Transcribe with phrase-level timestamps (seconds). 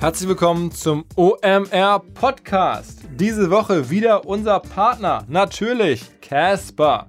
[0.00, 3.00] Herzlich willkommen zum OMR Podcast.
[3.16, 7.08] Diese Woche wieder unser Partner, natürlich Casper.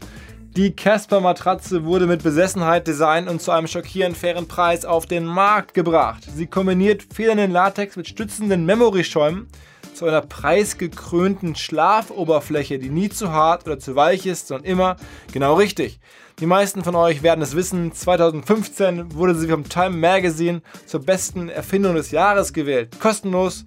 [0.57, 5.23] Die Casper Matratze wurde mit Besessenheit designt und zu einem schockierend fairen Preis auf den
[5.23, 6.23] Markt gebracht.
[6.33, 9.47] Sie kombiniert federnden Latex mit stützenden Memory-Schäumen
[9.93, 14.95] zu einer preisgekrönten Schlafoberfläche, die nie zu hart oder zu weich ist, sondern immer
[15.31, 15.99] genau richtig.
[16.39, 21.49] Die meisten von euch werden es wissen, 2015 wurde sie vom Time Magazine zur besten
[21.49, 22.97] Erfindung des Jahres gewählt.
[23.01, 23.65] Kostenlos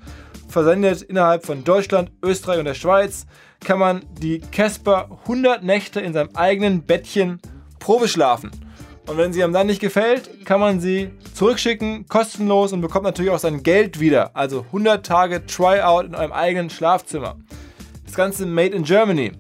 [0.49, 3.27] versendet innerhalb von Deutschland, Österreich und der Schweiz
[3.61, 7.43] kann man die Casper 100 Nächte in seinem eigenen Bettchen
[7.79, 8.51] Probe schlafen.
[9.07, 13.33] Und wenn sie einem dann nicht gefällt, kann man sie zurückschicken, kostenlos und bekommt natürlich
[13.33, 14.35] auch sein Geld wieder.
[14.35, 17.37] Also 100 Tage Tryout in eurem eigenen Schlafzimmer.
[18.07, 19.33] Das Ganze made in Germany.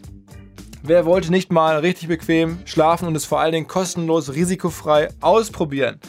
[0.85, 6.01] Wer wollte nicht mal richtig bequem schlafen und es vor allen Dingen kostenlos, risikofrei ausprobieren?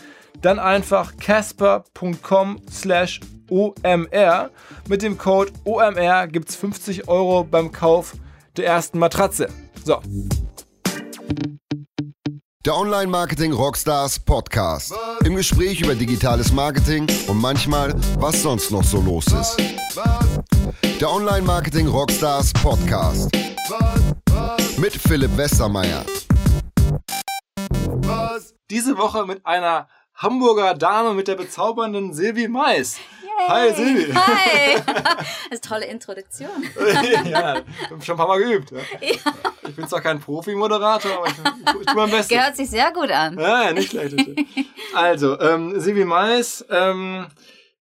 [0.42, 3.20] Dann einfach casper.com slash
[3.52, 4.50] OMR.
[4.90, 8.16] Mit dem Code OMR gibt es 50 Euro beim Kauf
[8.58, 9.48] der ersten Matratze.
[9.86, 10.00] So.
[12.66, 14.94] Der Online-Marketing Rockstars Podcast.
[15.26, 19.58] Im Gespräch über digitales Marketing und manchmal, was sonst noch so los ist.
[21.02, 23.30] Der Online-Marketing Rockstars Podcast.
[24.78, 26.06] Mit Philipp Westermeier.
[28.70, 32.98] Diese Woche mit einer Hamburger Dame mit der bezaubernden Silvi Mais.
[32.98, 33.50] Yay.
[33.50, 34.14] Hi Silvi.
[34.14, 34.82] Hi.
[35.50, 36.50] Das ist eine tolle Introduktion.
[37.30, 38.72] ja, ich habe schon ein paar Mal geübt.
[38.72, 38.80] Ja.
[39.02, 39.16] Ja.
[39.74, 42.28] Ich bin zwar kein Profi-Moderator, aber ich, ich tue mein Bestes.
[42.28, 43.40] Gehört sich sehr gut an.
[43.40, 44.16] Ja, ja, nicht schlecht.
[44.94, 47.26] Also, ähm, Silvi Mais, ähm,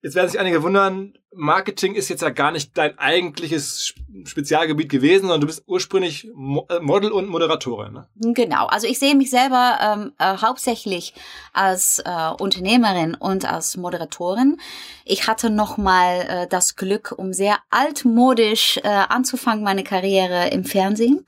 [0.03, 4.91] jetzt werden sich einige wundern, Marketing ist jetzt ja gar nicht dein eigentliches Sp- Spezialgebiet
[4.91, 7.95] gewesen, sondern du bist ursprünglich Mo äh, Model und Moderatorin.
[7.95, 8.09] Ne?
[8.17, 8.67] Genau.
[8.67, 11.15] Also ich sehe mich selber ähm, äh, hauptsächlich
[11.55, 14.59] als äh, Unternehmerin und als Moderatorin.
[15.07, 20.65] Ich hatte noch mal äh, das Glück, um sehr altmodisch äh, anzufangen meine Karriere im
[20.65, 21.25] Fernsehen.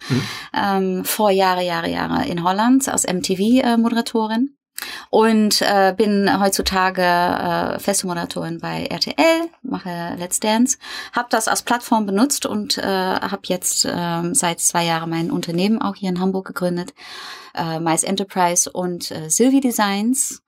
[0.52, 4.50] Ähm, vor Jahre, Jahre, Jahre in Holland als MTV-Moderatorin.
[5.10, 8.06] Und äh, bin heutzutage äh, feste
[8.60, 10.78] bei RTL, mache Let's Dance,
[11.12, 15.80] habe das als Plattform benutzt und äh, habe jetzt ähm, seit zwei Jahren mein Unternehmen
[15.80, 16.92] auch hier in Hamburg gegründet,
[17.54, 20.43] äh, Mais Enterprise und äh, Sylvie Designs.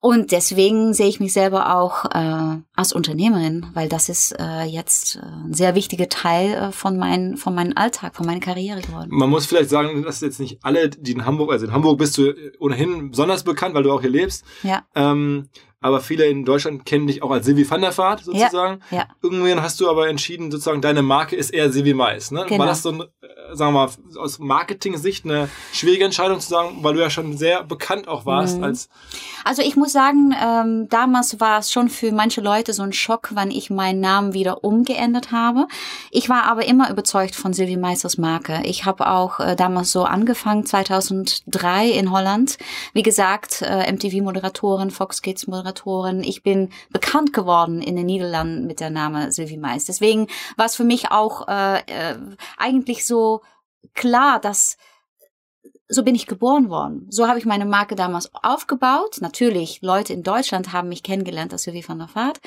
[0.00, 5.16] Und deswegen sehe ich mich selber auch äh, als Unternehmerin, weil das ist äh, jetzt
[5.16, 9.08] äh, ein sehr wichtiger Teil äh, von, mein, von meinem Alltag, von meiner Karriere geworden.
[9.10, 12.18] Man muss vielleicht sagen, dass jetzt nicht alle, die in Hamburg, also in Hamburg bist
[12.18, 14.44] du ohnehin besonders bekannt, weil du auch hier lebst.
[14.62, 15.48] Ja, Ähm,
[15.80, 18.80] aber viele in Deutschland kennen dich auch als Silvi van der Vaart sozusagen.
[18.90, 19.06] ja.
[19.22, 22.30] Irgendwann hast du aber entschieden, sozusagen deine Marke ist eher Silvi Mais.
[22.30, 22.44] Ne?
[22.48, 22.60] Genau.
[22.60, 26.78] War das so, ein, äh, sagen wir mal, aus Marketing-Sicht eine schwierige Entscheidung zu sagen,
[26.82, 28.64] weil du ja schon sehr bekannt auch warst Mhm.
[28.64, 28.88] als
[29.44, 33.30] Also ich muss sagen, ähm, damals war es schon für manche Leute so ein Schock,
[33.34, 35.66] wann ich meinen Namen wieder umgeändert habe.
[36.10, 38.62] Ich war aber immer überzeugt von Sylvie Meisters Marke.
[38.64, 42.56] Ich habe auch äh, damals so angefangen, 2003 in Holland.
[42.92, 45.75] Wie gesagt, äh, MTV-Moderatorin, Fox Kids-Moderatorin.
[46.22, 49.84] Ich bin bekannt geworden in den Niederlanden mit der Name Sylvie Mais.
[49.84, 52.16] Deswegen war es für mich auch äh, äh,
[52.56, 53.42] eigentlich so
[53.94, 54.76] klar, dass
[55.88, 57.06] so bin ich geboren worden.
[57.10, 59.18] So habe ich meine Marke damals aufgebaut.
[59.20, 62.40] Natürlich, Leute in Deutschland haben mich kennengelernt als Sylvie van der Vaart.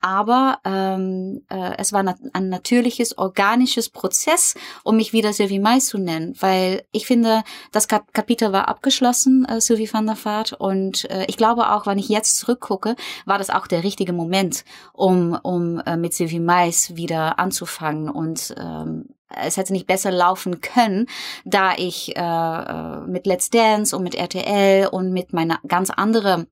[0.00, 4.54] Aber ähm, äh, es war nat ein natürliches, organisches Prozess,
[4.84, 6.34] um mich wieder Sylvie Mais zu nennen.
[6.40, 10.52] Weil ich finde, das Kap Kapitel war abgeschlossen, äh, Sylvie van der Vaart.
[10.52, 14.64] Und äh, ich glaube auch, wenn ich jetzt zurückgucke, war das auch der richtige Moment,
[14.92, 18.10] um, um äh, mit Sylvie Mais wieder anzufangen.
[18.10, 21.06] Und ähm, es hätte nicht besser laufen können,
[21.44, 26.46] da ich äh, äh, mit Let's Dance und mit RTL und mit meiner ganz andere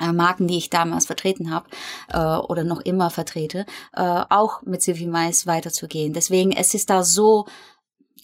[0.00, 1.68] äh, Marken, die ich damals vertreten habe
[2.12, 6.12] äh, oder noch immer vertrete, äh, auch mit Sylvie Mais weiterzugehen.
[6.12, 7.46] Deswegen es ist da so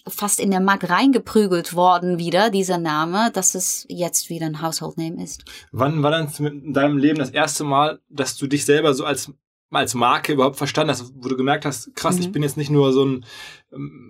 [0.06, 4.96] fast in der Markt reingeprügelt worden wieder, dieser Name, dass es jetzt wieder ein Household
[4.96, 5.44] Name ist.
[5.70, 9.30] Wann war dann in deinem Leben das erste Mal, dass du dich selber so als
[9.70, 12.22] als Marke überhaupt verstanden hast, wo du gemerkt hast, krass, Mhm.
[12.22, 13.26] ich bin jetzt nicht nur so ein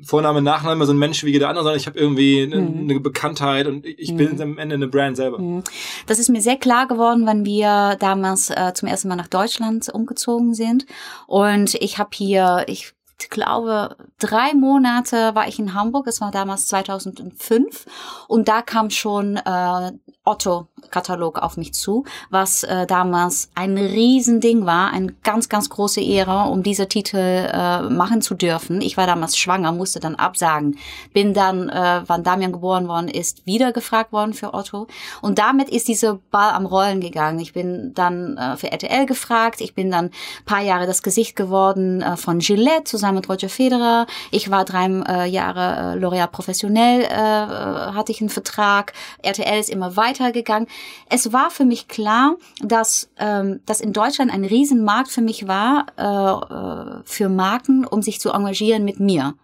[0.04, 2.80] Vorname, Nachname, so ein Mensch wie jeder andere, sondern ich habe irgendwie eine, Mhm.
[2.90, 5.38] eine Bekanntheit und ich bin am Ende eine Brand selber.
[5.38, 5.64] Mhm.
[6.06, 9.88] Das ist mir sehr klar geworden, wenn wir damals äh, zum ersten Mal nach Deutschland
[9.92, 10.86] umgezogen sind.
[11.26, 12.92] Und ich habe hier, ich
[13.30, 16.06] glaube, drei Monate war ich in Hamburg.
[16.06, 17.86] Das war damals 2005.
[18.28, 19.92] Und da kam schon äh,
[20.28, 26.50] Otto-Katalog auf mich zu, was äh, damals ein Riesending war, eine ganz, ganz große Ehre,
[26.50, 28.82] um diese Titel äh, machen zu dürfen.
[28.82, 30.76] Ich war damals schwanger, musste dann absagen.
[31.14, 34.86] Bin dann, äh, wann Damian geboren worden ist, wieder gefragt worden für Otto.
[35.22, 37.38] Und damit ist dieser Ball am Rollen gegangen.
[37.40, 39.62] Ich bin dann äh, für RTL gefragt.
[39.62, 40.10] Ich bin dann
[40.44, 44.06] paar Jahre das Gesicht geworden äh, von Gillette zusammen mit Roger Federer.
[44.30, 48.92] Ich war drei äh, Jahre äh, L'Oréal professionell, äh, hatte ich einen Vertrag.
[49.22, 50.68] RTL ist immer weiter weitergegangen.
[51.08, 55.86] Es war für mich klar, dass, ähm, dass in Deutschland ein Riesenmarkt für mich war,
[55.96, 59.34] äh, äh für Marken, um sich zu engagieren mit mir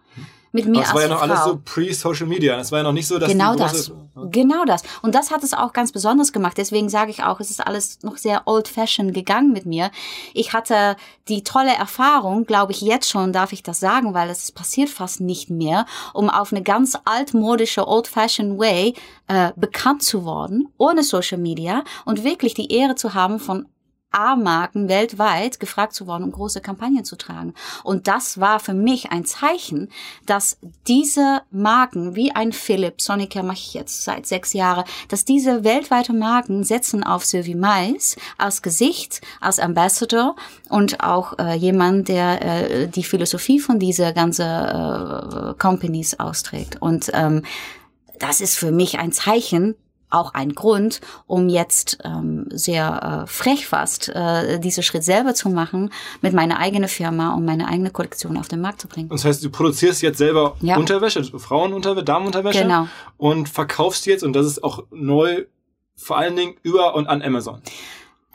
[0.55, 1.25] mit mir Aber es war ja noch Frau.
[1.25, 2.57] alles so pre-Social Media.
[2.59, 3.91] Es war ja noch nicht so, dass genau das,
[4.31, 4.81] genau das.
[5.01, 6.57] Und das hat es auch ganz besonders gemacht.
[6.57, 9.91] Deswegen sage ich auch, es ist alles noch sehr old-fashioned gegangen mit mir.
[10.33, 10.95] Ich hatte
[11.27, 15.21] die tolle Erfahrung, glaube ich jetzt schon, darf ich das sagen, weil es passiert fast
[15.21, 18.93] nicht mehr, um auf eine ganz altmodische old-fashioned way
[19.27, 23.67] äh, bekannt zu worden, ohne Social Media und wirklich die Ehre zu haben, von
[24.15, 27.53] A-Marken weltweit gefragt zu worden, um große Kampagnen zu tragen.
[27.83, 29.89] Und das war für mich ein Zeichen,
[30.25, 30.57] dass
[30.87, 36.13] diese Marken, wie ein Philips, Sonicare mache ich jetzt seit sechs Jahren, dass diese weltweite
[36.13, 40.35] Marken setzen auf Sylvie Mais als Gesicht, als Ambassador
[40.69, 46.81] und auch äh, jemand, der äh, die Philosophie von dieser ganzen äh, Companies austrägt.
[46.81, 47.43] Und ähm,
[48.19, 49.75] das ist für mich ein Zeichen,
[50.15, 55.49] auch ein Grund, um jetzt ähm, sehr äh, frech fast äh, diesen Schritt selber zu
[55.49, 55.91] machen,
[56.21, 59.09] mit meiner eigenen Firma und meine eigene Kollektion auf den Markt zu bringen.
[59.09, 60.77] Das heißt, du produzierst jetzt selber ja.
[60.77, 62.87] Unterwäsche, Frauenunterwäsche, Damenunterwäsche genau.
[63.17, 65.45] und verkaufst jetzt, und das ist auch neu,
[65.95, 67.61] vor allen Dingen über und an Amazon.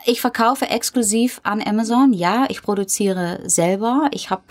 [0.05, 2.11] Ich verkaufe exklusiv an Amazon.
[2.11, 4.09] Ja, ich produziere selber.
[4.11, 4.41] Ich habe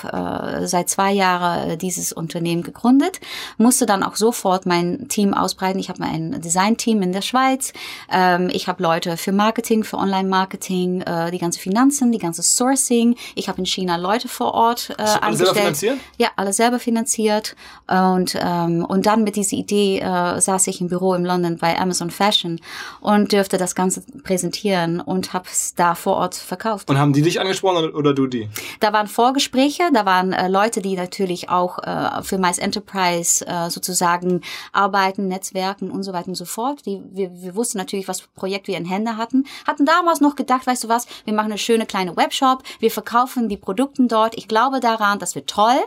[0.63, 3.21] äh, seit zwei Jahren dieses Unternehmen gegründet,
[3.59, 5.81] musste dann auch sofort mein Team ausbreiten.
[5.81, 7.73] Ich habe ein Design-Team in der Schweiz.
[8.13, 13.17] Ähm, ich habe Leute für Marketing, für Online-Marketing, äh, die ganze Finanzen, die ganze Sourcing.
[13.35, 15.99] Ich habe in China Leute vor Ort äh, alle selber finanziert?
[16.17, 17.57] Ja, alles selber finanziert.
[17.89, 21.77] Und ähm, und dann mit dieser Idee äh, saß ich im Büro in London bei
[21.79, 22.61] Amazon Fashion
[23.01, 26.91] und dürfte das Ganze präsentieren und habe habe es da vor Ort verkauft.
[26.91, 28.49] Und haben die dich angesprochen oder du die?
[28.81, 33.71] Da waren Vorgespräche, da waren äh, Leute, die natürlich auch äh, für Mais Enterprise äh,
[33.71, 34.43] sozusagen
[34.73, 36.85] arbeiten, Netzwerken und so weiter und so fort.
[36.85, 39.47] Die, wir, wir wussten natürlich, was Projekt wir in Hände hatten.
[39.67, 43.49] Hatten damals noch gedacht, weißt du was, wir machen eine schöne kleine Webshop, wir verkaufen
[43.49, 44.37] die Produkte dort.
[44.37, 45.79] Ich glaube daran, das wird toll.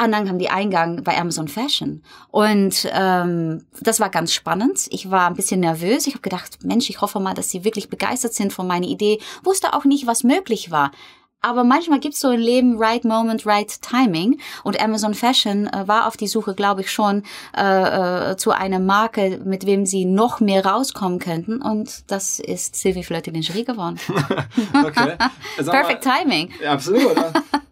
[0.00, 2.02] Und dann haben die Eingang bei Amazon Fashion.
[2.30, 4.86] Und ähm, das war ganz spannend.
[4.90, 6.06] Ich war ein bisschen nervös.
[6.06, 9.18] Ich habe gedacht, Mensch, ich hoffe mal, dass sie wirklich begeistert sind von meiner Idee.
[9.42, 10.92] Wusste auch nicht, was möglich war.
[11.40, 14.40] Aber manchmal gibt's so im Leben right moment, right timing.
[14.64, 17.22] Und Amazon Fashion äh, war auf die Suche, glaube ich, schon
[17.56, 21.62] äh, äh, zu einer Marke, mit wem sie noch mehr rauskommen könnten.
[21.62, 23.98] Und das ist Sylvie Flirty Lingerie geworden.
[24.84, 25.16] okay.
[25.64, 26.50] Perfect Timing.
[26.60, 27.16] Ja, absolut.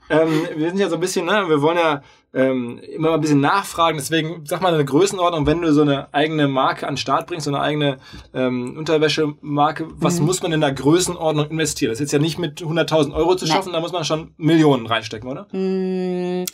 [0.08, 2.02] Ähm, wir sind ja so ein bisschen, ne, wir wollen ja
[2.36, 3.96] ähm, immer mal ein bisschen nachfragen.
[3.96, 7.44] Deswegen sag mal eine Größenordnung, wenn du so eine eigene Marke an den Start bringst,
[7.44, 7.98] so eine eigene
[8.34, 10.26] ähm, Unterwäschemarke, was mhm.
[10.26, 11.90] muss man in der Größenordnung investieren?
[11.90, 13.74] Das ist jetzt ja nicht mit 100.000 Euro zu schaffen, Nein.
[13.74, 15.46] da muss man schon Millionen reinstecken, oder?
[15.52, 16.44] Mhm.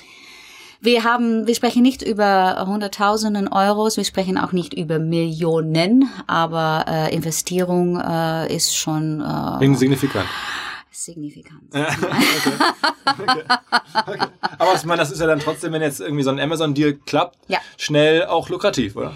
[0.85, 6.87] Wir haben, wir sprechen nicht über Hunderttausenden Euros, wir sprechen auch nicht über Millionen, aber
[6.89, 10.27] äh, Investierung äh, ist schon äh, signifikant
[11.05, 11.63] signifikant.
[11.75, 11.87] okay.
[13.05, 13.45] Okay.
[14.07, 14.27] Okay.
[14.59, 17.39] Aber ich meine, das ist ja dann trotzdem, wenn jetzt irgendwie so ein Amazon-Deal klappt,
[17.49, 17.59] ja.
[17.77, 19.13] schnell auch lukrativ, oder?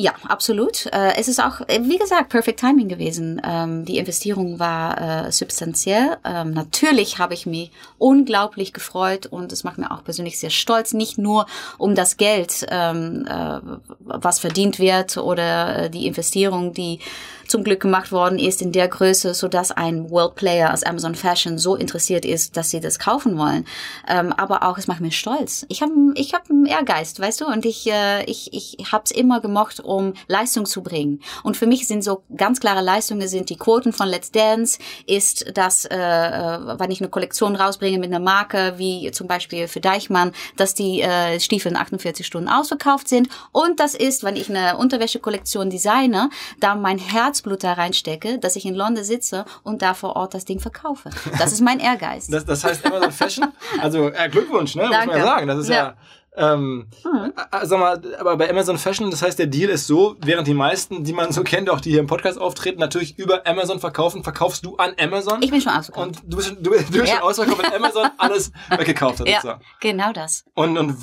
[0.00, 0.86] Ja, absolut.
[0.86, 3.38] Äh, es ist auch, wie gesagt, perfect timing gewesen.
[3.44, 6.16] Ähm, die Investierung war äh, substanziell.
[6.24, 10.94] Ähm, natürlich habe ich mich unglaublich gefreut und es macht mir auch persönlich sehr stolz,
[10.94, 11.44] nicht nur
[11.76, 13.60] um das Geld, ähm, äh,
[13.98, 17.00] was verdient wird oder die Investierung, die
[17.50, 21.14] zum Glück gemacht worden ist in der Größe, so dass ein World Player als Amazon
[21.14, 23.64] Fashion so interessiert ist, dass sie das kaufen wollen.
[24.06, 25.66] aber auch, es macht mir stolz.
[25.68, 27.90] Ich habe ich hab einen Ehrgeist, weißt du, und ich,
[28.26, 31.20] ich, ich habe es immer gemocht, um Leistung zu bringen.
[31.42, 35.56] Und für mich sind so ganz klare Leistungen sind die Quoten von Let's Dance, ist
[35.56, 39.80] dass äh, äh, wenn ich eine Kollektion rausbringe mit einer Marke, wie zum Beispiel für
[39.80, 43.28] Deichmann, dass die äh, Stiefel in 48 Stunden ausverkauft sind.
[43.52, 46.30] Und das ist, wenn ich eine Unterwäschekollektion designe,
[46.60, 46.98] da mein
[47.40, 51.08] Herzblut da reinstecke, dass ich in London sitze und da vor Ort das Ding verkaufe.
[51.38, 52.26] Das ist mein Ehrgeiz.
[52.26, 53.52] das, das heißt Amazon Fashion?
[53.80, 54.82] Also äh, Glückwunsch, ne?
[54.90, 54.96] Danke.
[54.98, 55.46] Muss man ja sagen.
[55.46, 55.94] Das ist ja, ja
[56.36, 57.32] Ähm, mhm.
[57.62, 61.02] Sag mal, aber bei Amazon Fashion, das heißt, der Deal ist so, während die meisten,
[61.02, 64.64] die man so kennt, auch die hier im Podcast auftreten, natürlich über Amazon verkaufen, verkaufst
[64.64, 65.42] du an Amazon.
[65.42, 66.06] Ich bin schon ausverkauft.
[66.06, 67.06] Und du bist, du, du bist ja.
[67.06, 69.28] schon ausverkauft, wenn Amazon alles weggekauft hat.
[69.28, 69.64] Ja, sozusagen.
[69.80, 70.44] genau das.
[70.54, 70.96] Und, und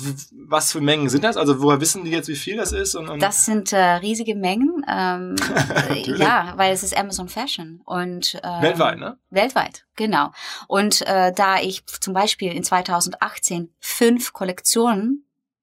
[0.46, 1.36] was für Mengen sind das?
[1.36, 2.94] Also woher wissen die jetzt, wie viel das ist?
[2.94, 4.84] Und, und das sind äh, riesige Mengen.
[4.88, 5.36] Ähm,
[6.18, 7.82] ja, weil es ist Amazon Fashion.
[7.84, 9.18] Und, ähm, weltweit, ne?
[9.28, 10.30] Weltweit, genau.
[10.68, 15.17] Und äh, da ich zum Beispiel in 2018 fünf Kollektionen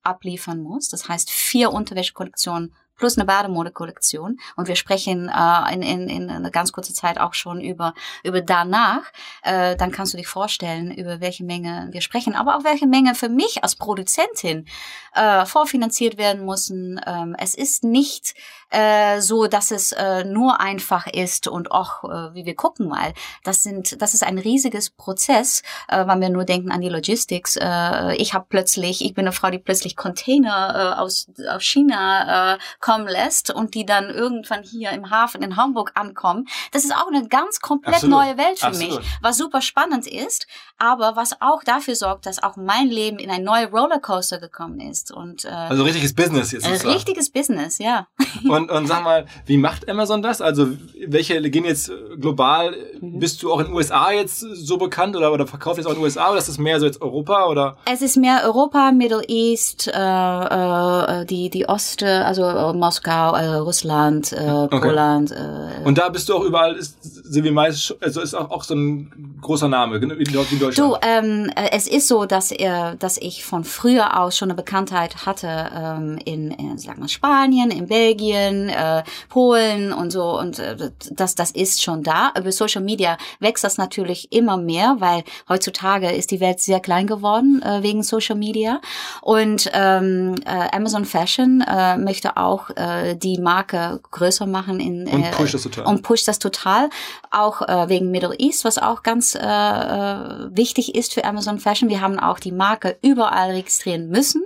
[0.05, 0.89] abliefern muss.
[0.89, 4.39] Das heißt vier Unterwäschekollektionen plus eine Bademodekollektion.
[4.55, 7.93] Und wir sprechen äh, in, in, in einer ganz kurzer Zeit auch schon über,
[8.23, 9.03] über danach.
[9.43, 13.15] Äh, dann kannst du dich vorstellen, über welche Menge wir sprechen, aber auch welche Menge
[13.15, 14.65] für mich als Produzentin
[15.13, 16.99] äh, vorfinanziert werden müssen.
[17.05, 18.35] Ähm, es ist nicht
[18.69, 23.13] äh, so, dass es äh, nur einfach ist und auch, äh, wie wir gucken mal.
[23.43, 27.57] Das sind, das ist ein riesiges Prozess, äh, wenn wir nur denken an die Logistics.
[27.57, 32.55] Äh, ich habe plötzlich, ich bin eine Frau, die plötzlich Container äh, aus, aus China
[32.55, 36.45] äh, kommen lässt und die dann irgendwann hier im Hafen in Hamburg ankommen.
[36.71, 38.19] Das ist auch eine ganz komplett Absolut.
[38.19, 38.99] neue Welt für Absolut.
[38.99, 43.29] mich, was super spannend ist, aber was auch dafür sorgt, dass auch mein Leben in
[43.29, 45.11] ein neuer Rollercoaster gekommen ist.
[45.11, 46.65] Und, äh, also richtiges Business jetzt.
[46.65, 48.07] Ein richtiges Business, ja.
[48.43, 50.41] Und, und sag mal, wie macht Amazon das?
[50.41, 50.69] Also
[51.07, 52.75] welche gehen jetzt global?
[52.99, 53.19] Mhm.
[53.19, 55.97] Bist du auch in den USA jetzt so bekannt oder, oder verkauft jetzt auch in
[55.97, 57.77] den USA oder ist das mehr so jetzt Europa oder?
[57.91, 63.55] Es ist mehr Europa, Middle East, äh, äh, die die Oste, also äh, Moskau, äh,
[63.55, 64.79] Russland, äh, okay.
[64.79, 65.31] Poland.
[65.31, 68.75] Äh, und da bist du auch überall, ist Silvi Mais, also ist auch, auch so
[68.75, 70.77] ein großer Name, wie in Deutschland.
[70.77, 74.55] Du, ähm, äh, es ist so, dass, äh, dass ich von früher aus schon eine
[74.55, 80.37] Bekanntheit hatte ähm, in, in sagen wir, Spanien, in Belgien, äh, Polen und so.
[80.39, 82.31] Und äh, das, das ist schon da.
[82.37, 87.07] Über Social Media wächst das natürlich immer mehr, weil heutzutage ist die Welt sehr klein
[87.07, 88.81] geworden äh, wegen Social Media.
[89.21, 95.11] Und ähm, äh, Amazon Fashion äh, möchte auch äh, die Marke größer machen in, äh,
[95.11, 95.85] und pusht das total.
[95.85, 96.89] Und pusht das total.
[97.31, 101.89] Auch äh, wegen Middle East, was auch ganz äh, äh wichtig ist für Amazon Fashion.
[101.89, 104.43] Wir haben auch die Marke überall registrieren müssen.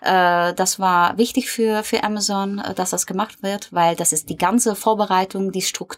[0.00, 4.28] Äh, das war wichtig für, für Amazon, äh, dass das gemacht wird, weil das ist
[4.30, 5.89] die ganze Vorbereitung, die Struktur,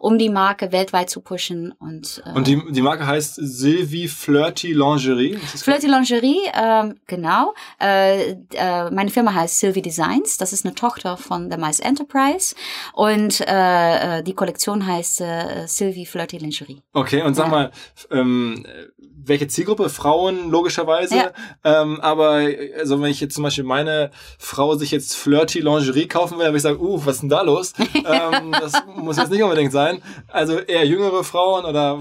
[0.00, 1.72] um die Marke weltweit zu pushen.
[1.78, 5.36] Und, äh, und die, die Marke heißt Sylvie Flirty Lingerie?
[5.36, 7.54] Flirty Lingerie, äh, genau.
[7.80, 10.38] Äh, äh, meine Firma heißt Sylvie Designs.
[10.38, 12.54] Das ist eine Tochter von der Mice Enterprise.
[12.92, 16.82] Und äh, äh, die Kollektion heißt äh, Sylvie Flirty Lingerie.
[16.92, 17.50] Okay, und sag ja.
[17.50, 17.70] mal,
[18.10, 18.66] ähm,
[19.24, 19.88] welche Zielgruppe?
[19.88, 21.16] Frauen, logischerweise.
[21.16, 21.32] Ja.
[21.64, 22.46] Ähm, aber
[22.78, 26.52] also wenn ich jetzt zum Beispiel meine Frau sich jetzt Flirty Lingerie kaufen will, dann
[26.52, 27.72] würde ich sagen, uh, was ist denn da los?
[27.94, 30.02] ähm, das muss jetzt nicht unbedingt sein.
[30.28, 31.98] Also eher jüngere Frauen oder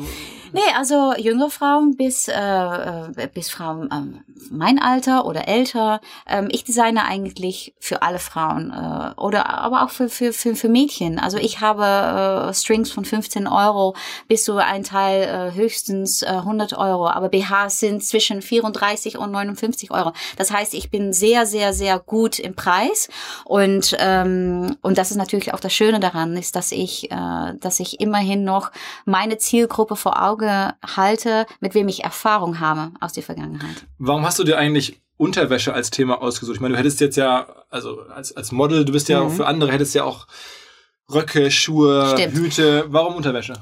[0.54, 6.02] Nee, also jüngere Frauen bis, äh, äh, bis Frauen ähm, mein Alter oder älter.
[6.28, 10.68] Ähm, ich designe eigentlich für alle Frauen äh, oder aber auch für, für, für, für
[10.68, 11.20] Mädchen.
[11.20, 13.96] Also ich habe äh, Strings von 15 Euro
[14.28, 17.08] bis zu ein Teil äh, höchstens äh, 100 Euro.
[17.08, 20.12] Aber BHs sind zwischen 34 und 59 Euro.
[20.36, 23.08] Das heißt, ich bin sehr, sehr, sehr gut im Preis.
[23.46, 27.80] Und, ähm, und das ist natürlich auch das Schöne daran, ist, dass ich, äh, dass
[27.80, 28.72] ich immerhin noch
[29.06, 33.86] meine Zielgruppe vor Augen Auge halte, mit wem ich Erfahrung habe aus der Vergangenheit.
[33.98, 36.56] Warum hast du dir eigentlich Unterwäsche als Thema ausgesucht?
[36.56, 39.32] Ich meine, du hättest jetzt ja, also als, als Model, du bist ja mhm.
[39.32, 40.28] für andere, hättest ja auch
[41.12, 42.34] Röcke, Schuhe, Stimmt.
[42.34, 42.86] Hüte.
[42.88, 43.54] Warum Unterwäsche?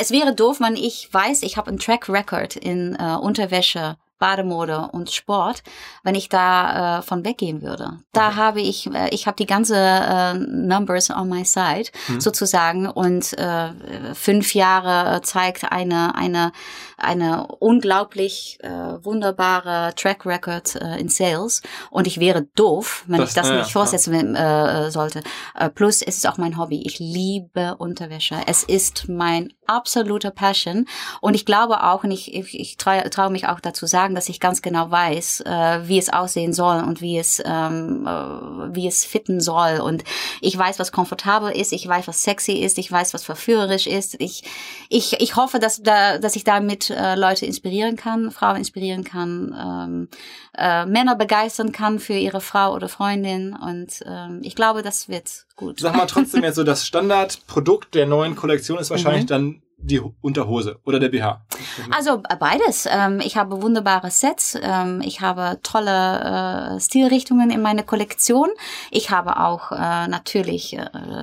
[0.00, 4.88] Es wäre doof, wenn ich weiß, ich habe einen Track Record in äh, Unterwäsche Bademode
[4.92, 5.62] und Sport,
[6.02, 7.98] wenn ich da äh, von weggehen würde.
[8.14, 8.36] Da okay.
[8.36, 12.22] habe ich, äh, ich habe die ganze äh, Numbers on my side mhm.
[12.22, 13.68] sozusagen und äh,
[14.14, 16.52] fünf Jahre zeigt eine eine
[16.96, 18.70] eine unglaublich äh,
[19.04, 23.58] wunderbare Track Record äh, in Sales und ich wäre doof, wenn das, ich das ja,
[23.58, 25.22] nicht vorsetzen äh, sollte.
[25.54, 26.82] Äh, plus es ist auch mein Hobby.
[26.86, 28.36] Ich liebe Unterwäsche.
[28.46, 30.86] Es ist mein absoluter Passion
[31.20, 34.28] und ich glaube auch und ich ich, ich traue trau mich auch dazu sagen dass
[34.28, 38.86] ich ganz genau weiß, äh, wie es aussehen soll und wie es, ähm, äh, wie
[38.86, 39.80] es fitten soll.
[39.80, 40.04] Und
[40.40, 44.20] ich weiß, was komfortabel ist, ich weiß, was sexy ist, ich weiß, was verführerisch ist.
[44.20, 44.44] Ich,
[44.88, 49.54] ich, ich hoffe, dass, da, dass ich damit äh, Leute inspirieren kann, Frauen inspirieren kann,
[49.58, 50.08] ähm,
[50.56, 53.54] äh, Männer begeistern kann für ihre Frau oder Freundin.
[53.54, 55.80] Und ähm, ich glaube, das wird gut.
[55.80, 59.28] Sag mal trotzdem jetzt so, das Standardprodukt der neuen Kollektion ist wahrscheinlich mhm.
[59.28, 61.44] dann die Unterhose oder der BH.
[61.90, 62.86] Also äh, beides.
[62.90, 64.58] Ähm, ich habe wunderbare Sets.
[64.60, 68.48] Ähm, ich habe tolle äh, Stilrichtungen in meiner Kollektion.
[68.90, 70.76] Ich habe auch äh, natürlich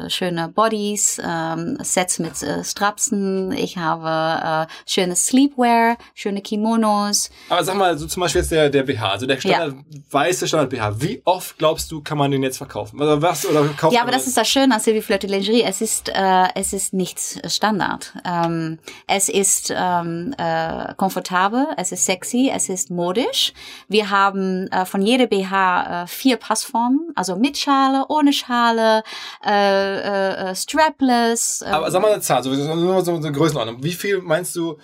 [0.08, 2.34] schöne Bodies, ähm, Sets mit
[2.64, 3.52] Strapsen.
[3.52, 7.30] Ich habe schöne Sleepwear, schöne Kimonos.
[7.50, 10.00] Aber sag mal, so zum Beispiel jetzt der, der BH, also der Standard, ja.
[10.10, 11.02] weiße Standard BH.
[11.02, 13.02] Wie oft glaubst du, kann man den jetzt verkaufen?
[13.02, 13.46] Oder was?
[13.46, 15.64] Oder kauft ja, aber das ist das Schöne an Sylvie Flirty Lingerie.
[15.64, 18.14] Es ist, äh, es ist nichts Standard.
[18.26, 23.54] Ähm, es ist ähm, äh, komfortabel, es ist sexy, es ist modisch.
[23.88, 29.04] Wir haben äh, von jeder BH äh, vier Passformen, also mit Schale, ohne Schale,
[29.46, 31.62] äh, äh, äh strapless.
[31.62, 33.84] Äh, Aber sag mal eine Zahl, so, nur so eine Größenordnung.
[33.84, 34.78] Wie viel meinst du?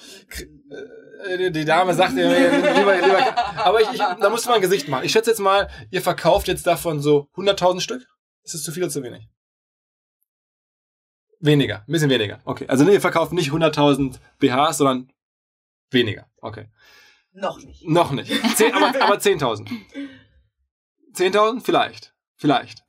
[1.26, 4.62] Äh, die Dame sagt ja, lieber, lieber, aber ich, ich, da musst du mal ein
[4.62, 5.06] Gesicht machen.
[5.06, 8.08] Ich schätze jetzt mal, ihr verkauft jetzt davon so 100.000 Stück.
[8.44, 9.28] Ist das zu viel oder zu wenig?
[11.40, 12.40] Weniger, ein bisschen weniger.
[12.46, 15.12] Okay, also nee, ihr verkauft nicht 100.000 BHs, sondern
[15.92, 16.68] Weniger, okay.
[17.34, 17.88] Noch nicht.
[17.88, 18.32] Noch nicht.
[18.56, 19.70] Zehn, aber aber 10.000.
[21.14, 21.62] 10.000?
[21.64, 22.14] Vielleicht.
[22.36, 22.84] Vielleicht.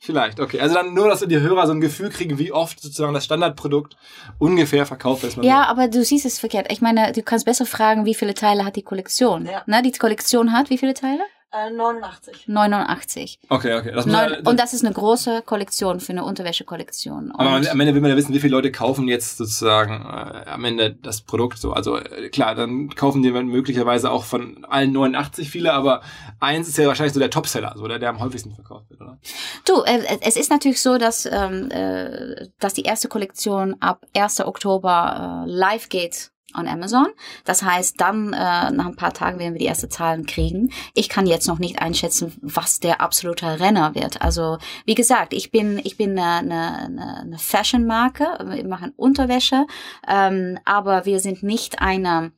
[0.00, 0.60] Vielleicht, okay.
[0.60, 3.96] Also dann nur, dass die Hörer so ein Gefühl kriegen, wie oft sozusagen das Standardprodukt
[4.38, 5.36] ungefähr verkauft ist.
[5.38, 5.70] Ja, so.
[5.70, 6.70] aber du siehst es verkehrt.
[6.70, 9.46] Ich meine, du kannst besser fragen, wie viele Teile hat die Kollektion.
[9.46, 9.64] Ja.
[9.66, 11.22] Na, die Kollektion hat wie viele Teile?
[11.50, 12.48] 89.
[12.48, 13.40] Äh, 89.
[13.48, 13.92] Okay, okay.
[13.94, 17.32] Das Neun, das und das ist eine große Kollektion für eine Unterwäschekollektion.
[17.32, 20.64] Aber am Ende will man ja wissen, wie viele Leute kaufen jetzt sozusagen äh, am
[20.64, 21.72] Ende das Produkt so.
[21.72, 26.02] Also äh, klar, dann kaufen die möglicherweise auch von allen 89 viele, aber
[26.40, 29.18] eins ist ja wahrscheinlich so der Topseller, so der, der am häufigsten verkauft wird, oder?
[29.64, 34.40] Du, äh, es ist natürlich so, dass, ähm, äh, dass die erste Kollektion ab 1.
[34.40, 37.06] Oktober äh, live geht on Amazon.
[37.44, 40.70] Das heißt, dann äh, nach ein paar Tagen werden wir die ersten Zahlen kriegen.
[40.94, 44.20] Ich kann jetzt noch nicht einschätzen, was der absolute Renner wird.
[44.22, 49.66] Also wie gesagt, ich bin ich bin eine, eine, eine Fashion-Marke, wir machen Unterwäsche,
[50.06, 52.32] ähm, aber wir sind nicht eine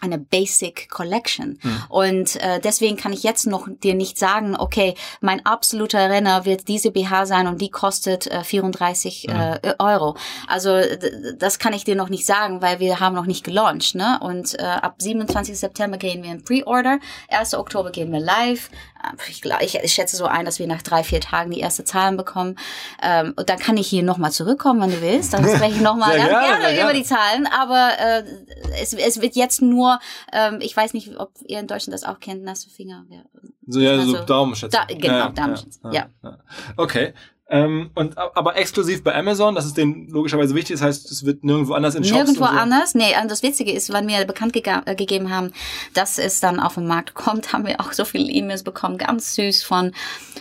[0.00, 1.58] eine Basic Collection.
[1.62, 1.82] Mhm.
[1.88, 6.68] Und äh, deswegen kann ich jetzt noch dir nicht sagen, okay, mein absoluter Renner wird
[6.68, 9.34] diese BH sein und die kostet äh, 34 mhm.
[9.34, 10.16] äh, Euro.
[10.48, 10.80] Also
[11.38, 13.94] das kann ich dir noch nicht sagen, weil wir haben noch nicht gelauncht.
[13.94, 14.18] Ne?
[14.20, 15.58] Und äh, ab 27.
[15.58, 16.98] September gehen wir in Pre-Order,
[17.28, 17.54] 1.
[17.54, 18.70] Oktober gehen wir live.
[19.04, 21.84] Ähm, ich, ich, ich schätze so ein, dass wir nach drei, vier Tagen die erste
[21.84, 22.56] Zahlen bekommen.
[23.02, 25.32] Ähm, und dann kann ich hier nochmal zurückkommen, wenn du willst.
[25.32, 27.46] Dann spreche ich nochmal gerne, gerne über die Zahlen.
[27.46, 28.24] Aber äh,
[28.80, 29.98] es, es wird jetzt nur,
[30.32, 33.04] ähm, ich weiß nicht, ob ihr in Deutschland das auch kennt, nasse Finger.
[33.10, 33.22] Ja.
[33.66, 34.76] So, ja, also, so Daumenschätze.
[34.76, 36.08] Da, genau, ja, Daumenschätze, ja, ja.
[36.22, 36.38] ja.
[36.76, 37.14] Okay.
[37.48, 41.44] Ähm, und aber exklusiv bei Amazon, das ist denen logischerweise wichtig, das heißt, es wird
[41.44, 42.50] nirgendwo anders in Shops Nirgendwo so.
[42.50, 45.52] anders, nee, und das Witzige ist, wenn wir bekannt äh, gegeben haben,
[45.94, 49.36] dass es dann auf den Markt kommt, haben wir auch so viele E-Mails bekommen, ganz
[49.36, 49.92] süß von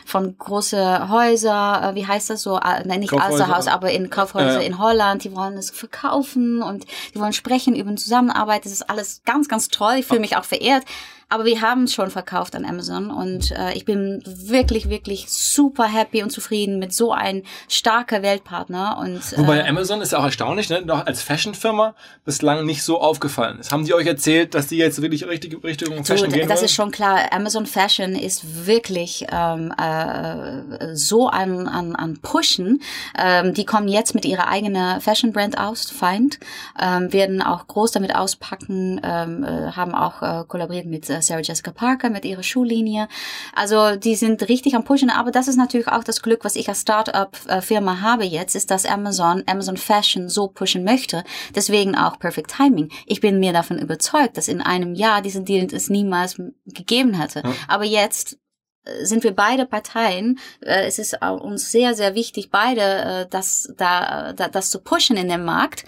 [0.04, 4.62] von große Häuser, äh, wie heißt das so, äh, nein, nicht Alsterhaus, aber in Kaufhäuser
[4.62, 4.66] äh.
[4.66, 8.90] in Holland, die wollen es verkaufen und die wollen sprechen über eine Zusammenarbeit, das ist
[8.90, 10.86] alles ganz, ganz toll, ich fühle mich auch verehrt,
[11.30, 15.86] aber wir haben es schon verkauft an Amazon und äh, ich bin wirklich, wirklich super
[15.86, 18.98] happy und zufrieden mit so einem starker Weltpartner.
[19.00, 20.84] Und, äh, Wobei Amazon ist auch erstaunlich, ne?
[20.86, 23.72] Doch als Fashionfirma bislang nicht so aufgefallen ist.
[23.72, 26.66] Haben die euch erzählt, dass die jetzt wirklich richtig Richtung Fashion so, gehen Das wollen?
[26.66, 27.32] ist schon klar.
[27.32, 32.82] Amazon Fashion ist wirklich ähm, äh, so an, an, an Pushen.
[33.18, 36.40] Ähm, die kommen jetzt mit ihrer eigenen Fashion Brand aus, Find,
[36.80, 41.42] ähm, werden auch groß damit auspacken, ähm, äh, haben auch äh, kollaboriert mit äh, Sarah
[41.42, 43.08] Jessica Parker mit ihrer Schullinie.
[43.54, 46.70] Also die sind richtig am Pushen, aber das ist natürlich auch das Glück, was ich
[46.70, 51.24] als Startup-Firma habe jetzt, ist, dass Amazon, Amazon Fashion so pushen möchte.
[51.54, 52.92] Deswegen auch Perfect Timing.
[53.06, 57.42] Ich bin mir davon überzeugt, dass in einem Jahr diesen Deal es niemals gegeben hätte.
[57.44, 57.54] Ja.
[57.68, 58.38] Aber jetzt
[58.86, 60.40] äh, sind wir beide Parteien.
[60.62, 65.44] Äh, es ist uns sehr, sehr wichtig, beide das, da, das zu pushen in dem
[65.44, 65.86] Markt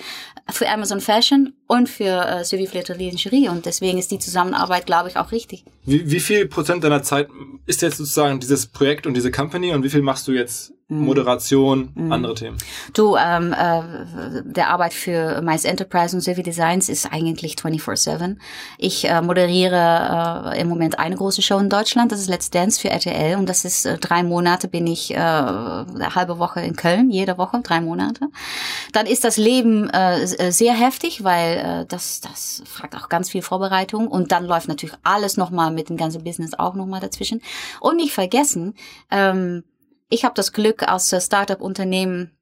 [0.50, 3.50] für Amazon Fashion und für äh, Sylvie Flatter Lingerie.
[3.50, 5.64] Und deswegen ist die Zusammenarbeit, glaube ich, auch richtig.
[5.86, 7.28] Wie, wie viel Prozent deiner Zeit
[7.66, 11.06] ist jetzt sozusagen dieses Projekt und diese Company und wie viel machst du jetzt Mhm.
[11.06, 12.12] Moderation, mhm.
[12.14, 12.58] andere Themen.
[12.94, 13.82] Du, ähm, äh,
[14.46, 18.38] der Arbeit für Mais Enterprise und Civil Designs ist eigentlich 24-7.
[18.78, 22.80] Ich äh, moderiere äh, im Moment eine große Show in Deutschland, das ist Let's Dance
[22.80, 26.78] für RTL und das ist äh, drei Monate bin ich äh, eine halbe Woche in
[26.78, 28.28] Köln, jede Woche, drei Monate.
[28.94, 33.30] Dann ist das Leben äh, äh sehr heftig, weil äh, das, das fragt auch ganz
[33.30, 37.42] viel Vorbereitung und dann läuft natürlich alles nochmal mit dem ganzen Business auch nochmal dazwischen.
[37.80, 38.76] Und nicht vergessen,
[39.12, 39.64] ähm,
[40.10, 42.38] ich habe das Glück, als Startup-Unternehmen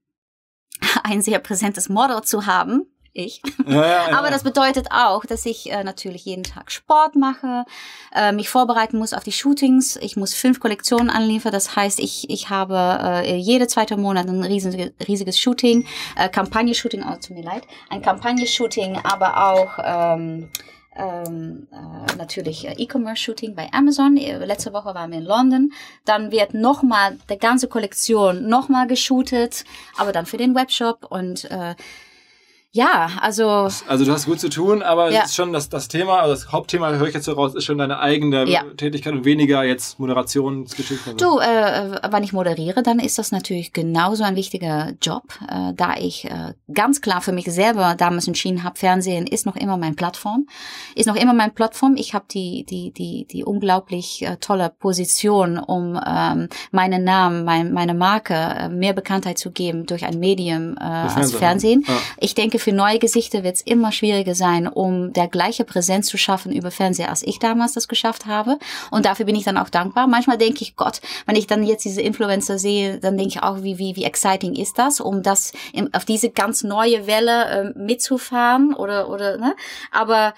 [1.04, 3.42] ein sehr präsentes Model zu haben ich.
[3.66, 4.18] Ja, ja, ja.
[4.18, 7.66] Aber das bedeutet auch, dass ich äh, natürlich jeden Tag Sport mache,
[8.14, 9.96] äh, mich vorbereiten muss auf die Shootings.
[9.98, 11.52] Ich muss fünf Kollektionen anliefern.
[11.52, 17.04] Das heißt, ich, ich habe äh, jede zweite Monat ein riesiges, riesiges Shooting, äh, Kampagne-Shooting,
[17.04, 20.50] oh, tut mir leid, ein Kampagne-Shooting, aber auch ähm,
[20.96, 24.18] ähm, äh, natürlich äh, E-Commerce-Shooting bei Amazon.
[24.18, 25.74] Äh, Letzte Woche waren wir in London.
[26.06, 29.66] Dann wird nochmal die ganze Kollektion nochmal geshootet,
[29.98, 31.76] aber dann für den Webshop und äh,
[32.76, 33.48] ja, also
[33.88, 35.20] Also du hast gut zu tun, aber Ja.
[35.22, 37.64] es ist schon das, das Thema, also das Hauptthema, höre ich jetzt so raus, ist
[37.64, 38.64] schon deine eigene Ja.
[38.76, 41.14] Tätigkeit und weniger jetzt Moderationsgeschichten.
[41.14, 41.36] und so.
[41.36, 45.96] Du, äh, wenn ich moderiere, dann ist das natürlich genauso ein wichtiger Job, äh, da
[45.98, 49.96] ich äh, ganz klar für mich selber damals entschieden habe, Fernsehen ist noch immer meine
[49.96, 50.48] Plattform,
[50.96, 51.96] ist noch immer meine Plattform.
[51.98, 57.72] Ich habe die die die die unglaublich äh, tolle Position, um ähm, meinen Namen, mein,
[57.72, 61.86] meine Marke äh, mehr Bekanntheit zu geben durch ein Medium äh, als Fernsehen, Fernsehen.
[61.88, 61.94] ja.
[62.20, 66.18] Ich denke, für neue Gesichter wird es immer schwieriger sein, um der gleiche Präsenz zu
[66.18, 68.58] schaffen über Fernseher, als ich damals das geschafft habe.
[68.90, 70.08] Und dafür bin ich dann auch dankbar.
[70.08, 73.62] Manchmal denke ich, Gott, wenn ich dann jetzt diese Influencer sehe, dann denke ich auch,
[73.62, 77.80] wie, wie, wie exciting ist das, um das im, auf diese ganz neue Welle äh,
[77.80, 79.56] mitzufahren oder, oder, ne?
[79.92, 80.34] Aber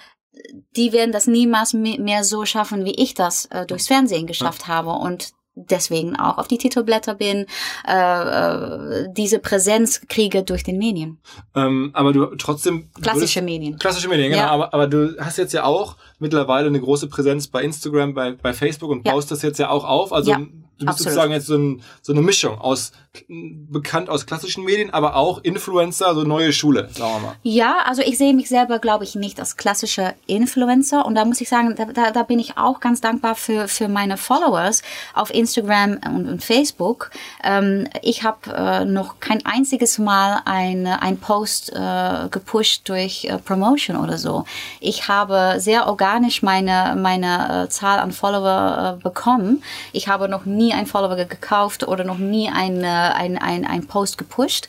[0.76, 4.68] die werden das niemals me- mehr so schaffen, wie ich das äh, durchs Fernsehen geschafft
[4.68, 7.46] habe und deswegen auch auf die Titelblätter bin,
[7.88, 11.18] äh, äh, diese Präsenz kriege durch den Medien,
[11.56, 12.90] Ähm, aber du trotzdem.
[13.02, 13.80] klassische würdest- Medien.
[13.80, 14.44] Klassische Medien, genau.
[14.44, 14.50] Ja.
[14.52, 18.54] Aber, aber du hast jetzt ja auch mittlerweile eine große Präsenz bei Instagram, bei, bei
[18.54, 19.14] Facebook und Ja.
[19.14, 20.12] baust das jetzt ja auch auf.
[20.14, 20.98] Also Ja, du bist absolut.
[20.98, 22.92] sozusagen jetzt so, ein, so eine Mischung aus
[23.28, 27.36] bekannt aus klassischen Medien, aber auch Influencer, so neue Schule, sagen wir mal.
[27.42, 31.04] Ja, also ich sehe mich selber, glaube ich, nicht als klassischer Influencer.
[31.04, 34.18] Und da muss ich sagen, da, da, bin ich auch ganz dankbar für, für meine
[34.18, 34.84] Followers
[35.16, 37.10] auf Instagram und, und Facebook.
[37.44, 43.40] Ähm, ich habe äh, noch kein einziges Mal ein, ein Post äh, gepusht durch äh,
[43.40, 44.46] Promotion oder so.
[44.80, 46.07] Ich habe sehr organisch
[46.42, 49.62] meine, meine äh, Zahl an Follower äh, bekommen.
[49.94, 53.66] Ich habe noch nie einen Follower ge- gekauft oder noch nie ein, äh, ein, ein,
[53.88, 54.68] Post gepusht.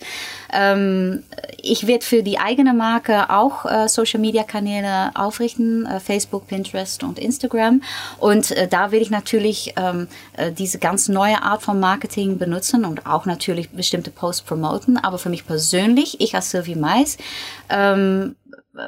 [0.52, 1.22] Ähm,
[1.60, 7.02] ich werde für die eigene Marke auch äh, Social Media Kanäle aufrichten, äh, Facebook, Pinterest
[7.02, 7.82] und Instagram.
[8.18, 12.84] Und äh, da will ich natürlich ähm, äh, diese ganz neue Art von Marketing benutzen
[12.84, 14.96] und auch natürlich bestimmte Posts promoten.
[14.96, 17.18] Aber für mich persönlich, ich als Sylvie Mais,
[17.68, 18.36] ähm,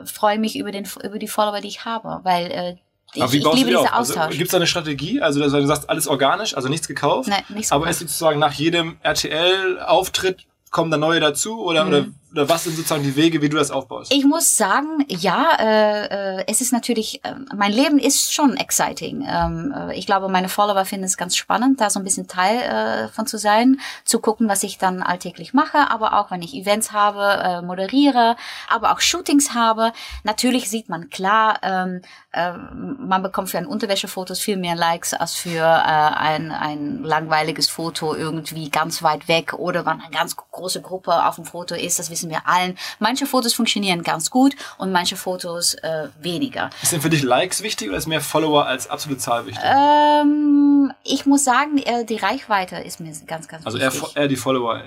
[0.04, 2.76] freue mich über, den, über die Follower, die ich habe, weil äh,
[3.14, 3.94] ich, Aber wie ich baust du liebe die diesen auf?
[3.94, 4.36] Also, Austausch.
[4.36, 5.20] Gibt es da eine Strategie?
[5.20, 8.02] Also dass du sagst, alles organisch, also nichts gekauft, Nein, nichts aber gekauft.
[8.02, 13.02] ist sozusagen nach jedem RTL-Auftritt kommen da neue dazu oder, oder, oder was sind sozusagen
[13.02, 14.12] die Wege, wie du das aufbaust?
[14.12, 19.26] Ich muss sagen, ja, äh, äh, es ist natürlich, äh, mein Leben ist schon exciting.
[19.28, 22.58] Ähm, äh, ich glaube, meine Follower finden es ganz spannend, da so ein bisschen Teil
[22.58, 26.54] äh, von zu sein, zu gucken, was ich dann alltäglich mache, aber auch wenn ich
[26.54, 28.36] Events habe, äh, moderiere,
[28.68, 29.92] aber auch Shootings habe.
[30.22, 35.34] Natürlich sieht man klar, ähm, äh, man bekommt für ein Unterwäschefotos viel mehr Likes als
[35.34, 40.80] für äh, ein, ein langweiliges Foto irgendwie ganz weit weg oder wenn eine ganz große
[40.80, 42.76] Gruppe auf dem Foto ist, das wissen wir allen.
[42.98, 46.68] Manche Fotos funktionieren ganz gut und manche Fotos äh, weniger.
[46.82, 49.64] Ist denn für dich Likes wichtig oder ist mehr Follower als absolute Zahl wichtig?
[49.64, 54.16] Ähm, ich muss sagen, äh, die Reichweite ist mir ganz, ganz also eher, wichtig.
[54.16, 54.78] eher die Follower.
[54.78, 54.82] äh,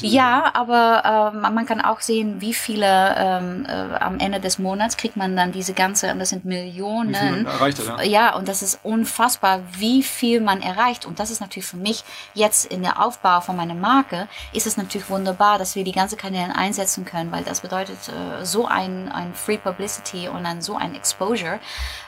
[0.00, 4.58] die- Ja, aber äh, man kann auch sehen, wie viele ähm, äh, am Ende des
[4.58, 7.46] Monats kriegt man dann diese ganze, und das sind Millionen.
[7.46, 8.02] Erreicht hat, ja.
[8.02, 11.06] Ja, und das ist unfassbar, wie viel man erreicht.
[11.06, 14.76] Und das ist natürlich für mich jetzt in der Aufbau von meiner Marke, ist es
[14.76, 19.08] natürlich wunderbar, dass wir die ganze Kanäle einsetzen können, weil das bedeutet äh, so ein,
[19.08, 21.60] ein Free Publicity und dann so ein Exposure.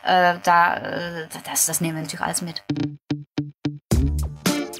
[0.05, 2.65] Äh, da, äh, das, das nehmen wir natürlich alles mit.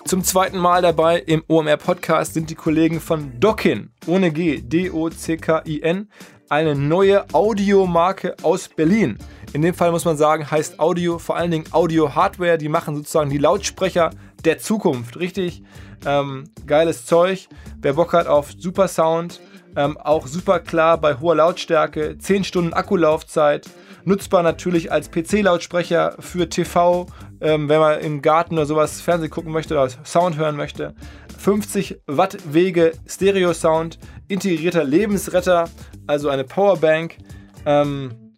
[0.05, 6.11] Zum zweiten Mal dabei im OMR Podcast sind die Kollegen von Dockin, ohne G, D-O-C-K-I-N,
[6.49, 9.19] eine neue Audiomarke aus Berlin.
[9.53, 12.59] In dem Fall muss man sagen, heißt Audio vor allen Dingen Audio-Hardware.
[12.59, 14.11] Die machen sozusagen die Lautsprecher
[14.45, 15.17] der Zukunft.
[15.17, 15.63] Richtig
[16.05, 17.49] ähm, geiles Zeug.
[17.81, 19.41] Wer Bock hat auf super Sound,
[19.77, 23.69] ähm, auch super klar bei hoher Lautstärke, 10 Stunden Akkulaufzeit,
[24.05, 27.07] nutzbar natürlich als PC-Lautsprecher für TV,
[27.41, 30.95] ähm, wenn man im Garten oder sowas Fernsehen gucken möchte oder Sound hören möchte.
[31.39, 35.69] 50 Watt Wege Stereo-Sound, integrierter Lebensretter,
[36.07, 37.19] also eine Powerbank.
[37.67, 38.33] Ähm,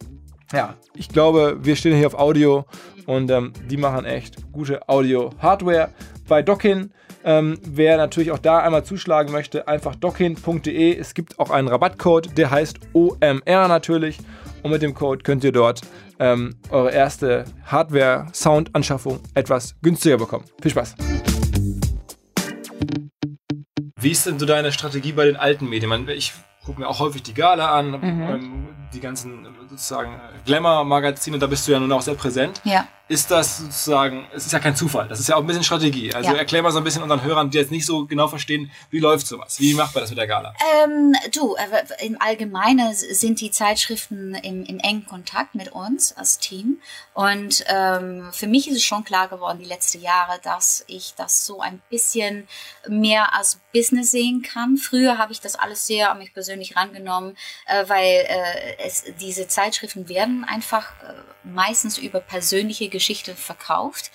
[0.52, 2.64] ja, ich glaube, wir stehen hier auf Audio
[3.06, 5.90] und ähm, die machen echt gute Audio-Hardware.
[6.26, 6.92] Bei Dockin,
[7.24, 10.96] ähm, wer natürlich auch da einmal zuschlagen möchte, einfach dockin.de.
[10.96, 14.18] Es gibt auch einen Rabattcode, der heißt OMR natürlich.
[14.62, 15.82] Und mit dem Code könnt ihr dort
[16.18, 20.44] ähm, eure erste Hardware-Sound-Anschaffung etwas günstiger bekommen.
[20.60, 20.94] Viel Spaß!
[24.00, 26.08] Wie ist denn so deine Strategie bei den alten Medien?
[26.08, 26.32] Ich
[26.64, 28.22] gucke mir auch häufig die Gala an, Mhm.
[28.28, 32.60] ähm, die ganzen sozusagen Glamour-Magazine, da bist du ja nun auch sehr präsent.
[32.64, 32.86] Ja.
[33.08, 36.12] Ist das sozusagen, es ist ja kein Zufall, das ist ja auch ein bisschen Strategie.
[36.14, 36.36] Also Ja.
[36.36, 39.26] erklär mal so ein bisschen unseren Hörern, die jetzt nicht so genau verstehen, wie läuft
[39.26, 40.54] sowas, wie macht man das mit der Gala?
[40.84, 46.38] Ähm, du, äh, im Allgemeinen sind die Zeitschriften im, im engen Kontakt mit uns als
[46.38, 46.80] Team.
[47.14, 51.46] Und ähm, für mich ist es schon klar geworden, die letzten Jahre, dass ich das
[51.46, 52.46] so ein bisschen
[52.88, 54.76] mehr als Business sehen kann.
[54.76, 59.48] Früher habe ich das alles sehr an mich persönlich rangenommen, äh, weil äh, es, diese
[59.48, 64.10] Zeitschriften werden einfach äh, meistens über persönliche Geschichten verkauft.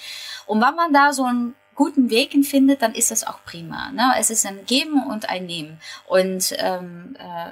[0.45, 3.91] Und wenn man da so einen guten Weg findet, dann ist das auch prima.
[3.91, 4.13] Ne?
[4.19, 5.79] Es ist ein Geben und ein Nehmen.
[6.07, 7.51] Und ähm, äh,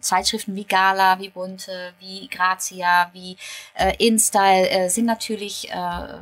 [0.00, 3.36] Zeitschriften wie Gala, wie Bunte, wie Grazia, wie
[3.74, 6.18] äh, InStyle äh, sind natürlich äh,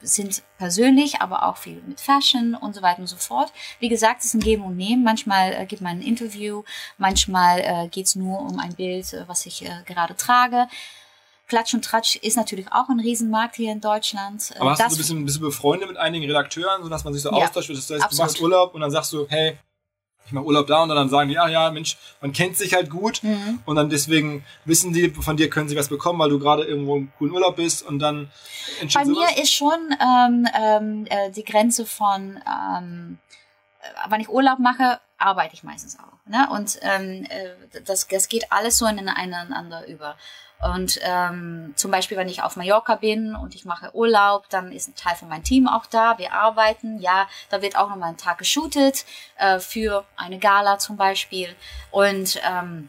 [0.00, 3.52] sind persönlich, aber auch viel mit Fashion und so weiter und so fort.
[3.80, 5.02] Wie gesagt, es ist ein Geben und Nehmen.
[5.02, 6.62] Manchmal äh, gibt man ein Interview,
[6.98, 10.68] manchmal äh, geht es nur um ein Bild, äh, was ich äh, gerade trage.
[11.48, 14.52] Klatsch und Tratsch ist natürlich auch ein Riesenmarkt hier in Deutschland.
[14.60, 17.22] Aber hast du das- so ein bisschen, du befreundet mit einigen Redakteuren, sodass man sich
[17.22, 17.70] so Ja, austauscht?
[17.70, 19.58] Das heißt, du machst Urlaub und dann sagst du, hey,
[20.26, 22.90] ich mache Urlaub da und dann sagen die, ah ja, Mensch, man kennt sich halt
[22.90, 23.60] gut Mhm.
[23.64, 26.96] und dann deswegen wissen die, von dir können sie was bekommen, weil du gerade irgendwo
[26.98, 29.34] im coolen Urlaub bist und dann Bei entsteht sowas.
[29.34, 33.18] mir ist schon ähm, ähm, äh, die Grenze von, ähm,
[33.80, 36.30] äh, wenn ich Urlaub mache, arbeite ich meistens auch.
[36.30, 36.46] Ne?
[36.50, 40.14] Und ähm, äh, das, das geht alles so ineinander über.
[40.60, 44.88] Und ähm, zum Beispiel, wenn ich auf Mallorca bin und ich mache Urlaub, dann ist
[44.88, 46.18] ein Teil von meinem Team auch da.
[46.18, 46.98] Wir arbeiten.
[46.98, 49.04] Ja, da wird auch nochmal ein Tag geshootet
[49.36, 51.54] äh, für eine Gala zum Beispiel.
[51.90, 52.88] Und, ähm,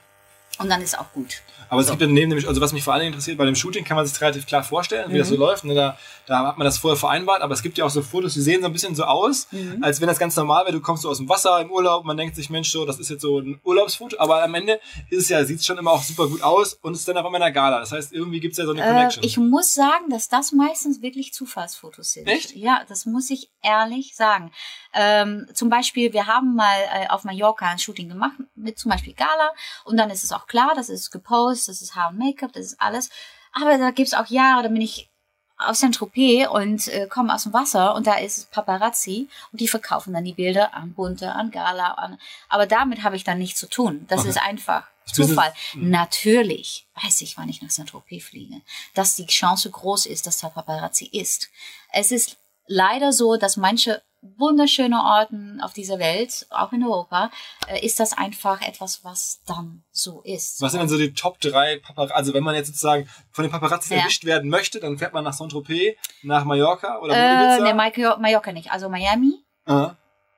[0.57, 1.41] und dann ist auch gut.
[1.69, 3.83] Aber es gibt daneben nämlich, also was mich vor allen Dingen interessiert, bei dem Shooting
[3.85, 5.39] kann man sich relativ klar vorstellen, wie das so Mhm.
[5.39, 5.63] läuft.
[5.65, 5.75] Ne?
[5.75, 8.41] Da, da hat man das vorher vereinbart, aber es gibt ja auch so Fotos, die
[8.41, 9.83] sehen so ein bisschen so aus, Mhm.
[9.83, 10.73] als wenn das ganz normal wäre.
[10.73, 13.09] Du kommst so aus dem Wasser im Urlaub, man denkt sich, Mensch, so, das ist
[13.09, 14.79] jetzt so ein Urlaubsfoto, aber am Ende
[15.09, 17.25] ist es ja, sieht es schon immer auch super gut aus und ist dann auch
[17.25, 17.79] immer in der Gala.
[17.79, 19.23] Das heißt, irgendwie gibt es ja so eine Äh, Connection.
[19.23, 22.27] ich muss sagen, dass das meistens wirklich Zufallsfotos sind.
[22.27, 22.55] Echt?
[22.55, 24.51] Ja, das muss ich ehrlich sagen.
[24.93, 29.13] Ähm, zum Beispiel, wir haben mal äh, auf Mallorca ein Shooting gemacht mit zum Beispiel
[29.13, 29.51] Gala
[29.85, 32.65] und dann ist es auch klar, das ist gepostet, das ist Haar und Make-up, das
[32.67, 33.09] ist alles.
[33.51, 35.09] Aber da gibt's auch Jahre, da bin ich
[35.57, 40.13] auf Saint-Tropez und äh, komme aus dem Wasser und da ist Paparazzi und die verkaufen
[40.13, 42.17] dann die Bilder an Bunte, an Gala, an,
[42.47, 44.05] aber damit habe ich dann nichts zu tun.
[44.07, 44.29] Das Okay.
[44.29, 45.53] ist einfach Das Business- Zufall.
[45.73, 48.61] Natürlich weiß ich, wann ich nach Saint-Tropez fliege,
[48.93, 51.49] dass die Chance groß ist, dass da Paparazzi ist.
[51.91, 57.31] Es ist leider so, dass manche wunderschöne Orten auf dieser Welt, auch in Europa,
[57.67, 60.61] äh, ist das einfach etwas, was dann so ist.
[60.61, 62.13] was sind denn so die Top 3 Paparazzi?
[62.13, 64.01] Also wenn man jetzt sozusagen von den Paparazzi Ja.
[64.01, 67.63] erwischt werden möchte, dann fährt man nach Saint-Tropez, nach Mallorca oder Äh, Ibiza?
[67.63, 67.73] ne,
[68.19, 68.71] Mallorca, nicht.
[68.71, 69.43] Also Miami.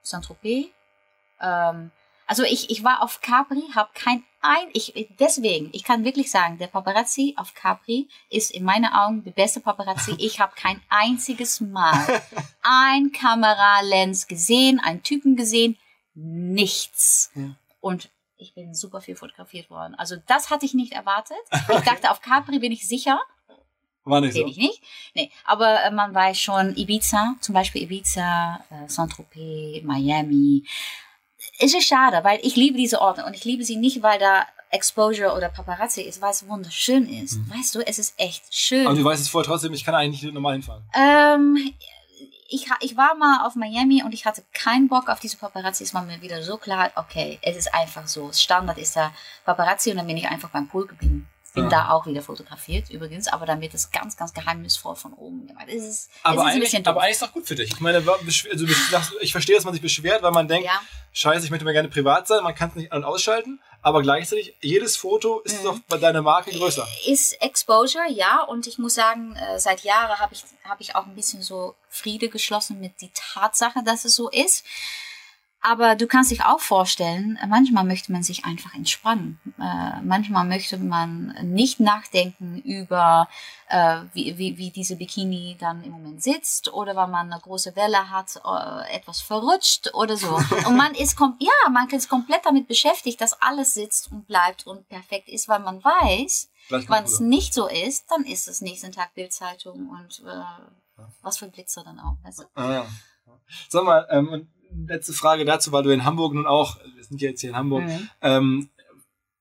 [0.04, 0.68] Saint-Tropez.
[1.42, 1.92] Ähm,
[2.32, 6.58] also ich, ich war auf Capri, habe kein ein, ich, deswegen, ich kann wirklich sagen,
[6.60, 10.16] der Paparazzi auf Capri ist in meinen Augen der beste Paparazzi.
[10.18, 12.22] Ich habe kein einziges Mal
[12.62, 15.78] ein Kameralens gesehen, einen Typen gesehen,
[16.14, 17.32] nichts.
[17.36, 17.54] Ja.
[17.82, 19.96] Und ich bin super viel fotografiert worden.
[19.96, 21.36] Also das hatte ich nicht erwartet.
[21.52, 23.20] Ich dachte, auf Capri bin ich sicher.
[24.06, 24.46] War nicht so.
[24.46, 24.82] ich nicht.
[25.16, 30.64] Nee, aber äh, man weiß schon, Ibiza, zum Beispiel Ibiza, äh, Saint-Tropez, Miami.
[31.60, 34.46] Es ist schade, weil ich liebe diese Orte und ich liebe sie nicht, weil da
[34.70, 37.40] Exposure oder Paparazzi ist, weil es wunderschön ist.
[37.50, 38.88] Weißt du, es ist echt schön.
[38.88, 40.84] Aber du weißt es vorher trotzdem, ich kann eigentlich nicht normal hinfahren.
[40.96, 41.74] Ähm,
[42.50, 45.84] ich, ich war mal auf Miami und ich hatte keinen Bock auf diese Paparazzi.
[45.84, 48.32] Es war mir wieder so klar, okay, es ist einfach so.
[48.32, 49.14] Standard ist da
[49.46, 51.28] Paparazzi und dann bin ich einfach beim Pool geblieben.
[51.54, 51.70] Bin Ja.
[51.70, 55.66] da auch wieder fotografiert übrigens, aber dann wird es ganz, ganz geheimnisvoll von oben gemacht.
[55.68, 56.88] Es ist, es Aber ist ein eigentlich, doof.
[56.88, 57.72] aber eigentlich ist es doch gut für dich.
[57.74, 60.80] Ich meine, also, ich verstehe, dass man sich beschwert, weil man denkt, Ja.
[61.12, 64.02] scheiße, ich möchte mal gerne privat sein, man kann es nicht an- und ausschalten, aber
[64.02, 65.64] gleichzeitig, jedes Foto ist Mhm.
[65.66, 66.88] doch bei deiner Marke größer.
[67.08, 68.44] ist Exposure, ja.
[68.44, 71.76] Und ich muss sagen, äh, seit Jahren habe ich, hab ich auch ein bisschen so
[71.90, 74.64] Friede geschlossen mit die Tatsache, dass es so ist.
[75.64, 79.40] Aber du kannst dich auch vorstellen, manchmal möchte man sich einfach entspannen.
[79.60, 83.28] Äh, manchmal möchte man nicht nachdenken über,
[83.70, 87.76] äh, wie, wie, wie diese Bikini dann im Moment sitzt oder weil man eine große
[87.76, 90.36] Welle hat, äh, etwas verrutscht oder so.
[90.68, 94.66] Und man ist, kom ja, man ist komplett damit beschäftigt, dass alles sitzt und bleibt
[94.66, 98.92] und perfekt ist, weil man weiß, wenn es nicht so ist, dann ist es nächsten
[98.92, 102.16] Tag Bildzeitung und äh, was für Blitzer dann auch.
[102.24, 102.44] Du?
[102.56, 102.86] Ah, ja.
[103.70, 104.48] Sag mal, ähm,
[104.88, 107.56] letzte Frage dazu, weil du in Hamburg nun auch, wir sind ja jetzt hier in
[107.56, 108.10] Hamburg, Mhm.
[108.22, 108.70] ähm,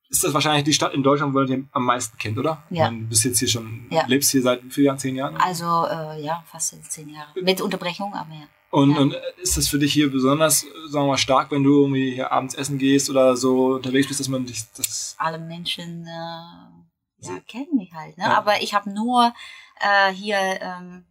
[0.09, 2.65] ist das wahrscheinlich die Stadt in Deutschland, wo man den am meisten kennt, oder?
[2.71, 2.91] Ja.
[2.91, 4.05] Du bist jetzt hier schon, Ja.
[4.07, 5.37] lebst hier seit vier Jahren, zehn Jahren?
[5.37, 7.29] Also äh, ja, fast zehn Jahre.
[7.41, 8.47] Mit Unterbrechung, aber ja.
[8.73, 8.99] Und, Ja.
[9.01, 12.33] und ist das für dich hier besonders, sagen wir mal, stark, wenn du irgendwie hier
[12.33, 15.15] abends essen gehst oder so unterwegs bist, dass man dich das.
[15.19, 18.17] alle Menschen äh, ja, kennen mich halt.
[18.19, 18.25] Ne?
[18.25, 18.37] Ja.
[18.39, 19.33] Aber ich habe nur
[19.81, 21.05] äh, hier ähm,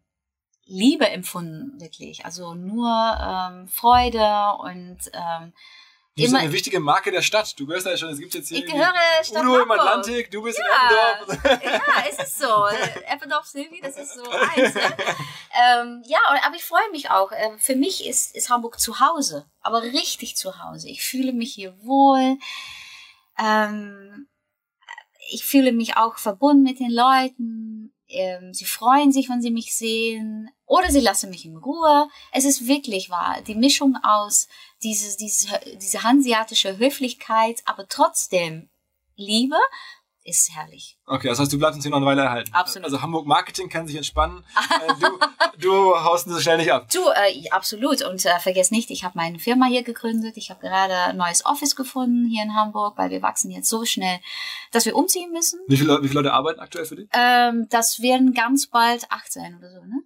[0.69, 2.23] Liebe empfunden, wirklich.
[2.25, 5.53] Also nur ähm, Freude und ähm,
[6.15, 6.39] Du bist immer.
[6.43, 7.57] eine wichtige Marke der Stadt.
[7.57, 9.71] Du gehörst ja schon, es gibt jetzt hier Ich gehöre Stadt Udo im.
[9.71, 11.23] Atlantik, du bist Ja.
[11.23, 11.63] in Eppendorf.
[11.63, 12.65] ja, es ist so.
[12.67, 14.73] Äh, Eppendorf Silvi, das ist so eins.
[14.73, 14.81] Ne?
[15.61, 17.31] Ähm, ja, aber ich freue mich auch.
[17.33, 20.89] Ähm, Für mich ist, ist Hamburg zu Hause, aber richtig zu Hause.
[20.89, 22.37] Ich fühle mich hier wohl.
[23.37, 24.27] Ähm,
[25.31, 27.88] ich fühle mich auch verbunden mit den Leuten.
[28.09, 30.49] Ähm, sie freuen sich, wenn sie mich sehen.
[30.65, 32.09] Oder sie lassen mich in Ruhe.
[32.31, 33.41] Es ist wirklich wahr.
[33.47, 34.47] Die Mischung aus
[34.83, 35.47] dieses, dieses,
[35.81, 38.69] diese hanseatische Höflichkeit, aber trotzdem
[39.15, 39.57] Liebe,
[40.23, 40.97] ist herrlich.
[41.05, 42.53] Okay, das heißt, du bleibst uns hier noch eine Weile erhalten.
[42.53, 42.85] Absolut.
[42.85, 44.43] Also Hamburg Marketing kann sich entspannen.
[44.79, 45.19] Äh, du,
[45.57, 46.89] du haust uns so schnell nicht ab.
[46.91, 48.01] Du, äh, absolut.
[48.01, 50.37] Und äh, vergiss nicht, ich habe meine Firma hier gegründet.
[50.37, 53.83] Ich habe gerade ein neues Office gefunden hier in Hamburg, weil wir wachsen jetzt so
[53.83, 54.19] schnell,
[54.71, 55.59] dass wir umziehen müssen.
[55.67, 57.09] Wie viele, wie viele Leute arbeiten aktuell für dich?
[57.13, 60.03] Ähm, das werden ganz bald acht sein oder so, ne?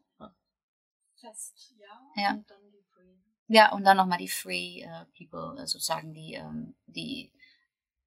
[1.24, 2.22] Fest, ja.
[2.22, 2.32] Ja.
[2.32, 3.16] Und dann die Free.
[3.48, 7.32] Ja, und dann nochmal die Free äh, People, äh, sozusagen die, ähm, die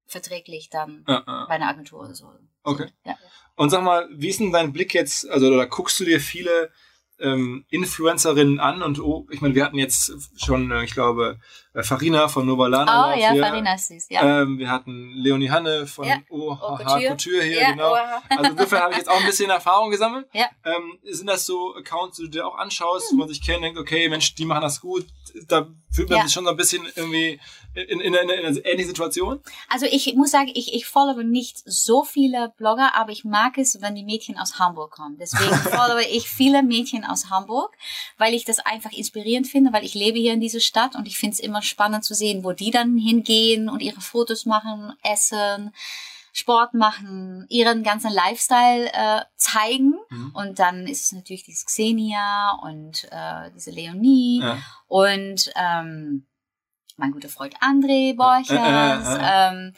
[0.07, 1.45] verträglich dann Ja, ja.
[1.47, 2.31] bei einer Agentur oder so.
[2.63, 2.87] Okay.
[3.05, 3.15] Ja.
[3.55, 6.71] Und sag mal, wie ist denn dein Blick jetzt, also oder guckst du dir viele
[7.19, 11.39] ähm, Influencerinnen an und oh, ich meine, wir hatten jetzt schon, äh, ich glaube,
[11.77, 13.13] äh, Farina von Novalana.
[13.13, 13.43] Oh ja, hier.
[13.43, 14.41] Farina ist süß, ja.
[14.41, 16.17] Ähm, wir hatten Leonie Hanne von Ja.
[16.29, 17.07] OHH Oh, Couture.
[17.09, 17.43] Couture.
[17.43, 17.91] hier, ja, genau.
[17.93, 18.21] oha.
[18.29, 20.27] Also insofern habe ich jetzt auch ein bisschen Erfahrung gesammelt.
[20.33, 20.47] Ja.
[20.65, 23.15] Ähm, sind das so Accounts, die du dir auch anschaust, Mhm.
[23.15, 25.05] wo man sich kennt, denkt, okay, Mensch, die machen das gut.
[25.47, 26.23] Da fühlt man Ja.
[26.25, 27.39] sich schon so ein bisschen irgendwie
[27.75, 29.39] in, in, in, in einer ähnlichen Situation.
[29.69, 33.81] Also ich muss sagen, ich, ich followe nicht so viele Blogger, aber ich mag es,
[33.81, 35.17] wenn die Mädchen aus Hamburg kommen.
[35.19, 37.75] Deswegen followe ich viele Mädchen aus Hamburg,
[38.17, 41.17] weil ich das einfach inspirierend finde, weil ich lebe hier in dieser Stadt und ich
[41.19, 45.73] finde es immer spannend zu sehen, wo die dann hingehen und ihre Fotos machen, essen,
[46.33, 49.93] Sport machen, ihren ganzen Lifestyle äh, zeigen.
[50.09, 50.31] Mhm.
[50.33, 54.57] Und dann ist es natürlich dieses Xenia und äh, diese Leonie Ja.
[54.87, 56.27] und ähm,
[56.95, 59.07] mein guter Freund André Borchers.
[59.17, 59.73] Äh, äh, Ähm,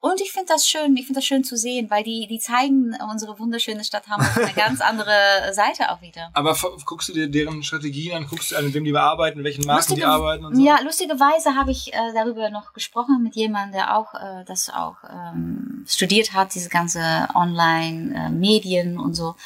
[0.00, 2.96] und ich finde das schön, ich finde das schön zu sehen, weil die, die zeigen
[3.10, 6.30] unsere wunderschöne Stadt Hamburg eine ganz andere Seite auch wieder.
[6.32, 9.44] Aber guckst du dir deren Strategien an, guckst du an, mit wem die bearbeiten, mit
[9.44, 10.62] welchen Marken die Lustige- arbeiten und so?
[10.62, 14.96] Ja, lustigerweise habe ich äh, darüber noch gesprochen mit jemandem, der auch äh, das auch
[15.08, 19.36] ähm, studiert hat, diese ganze Online-Medien und so.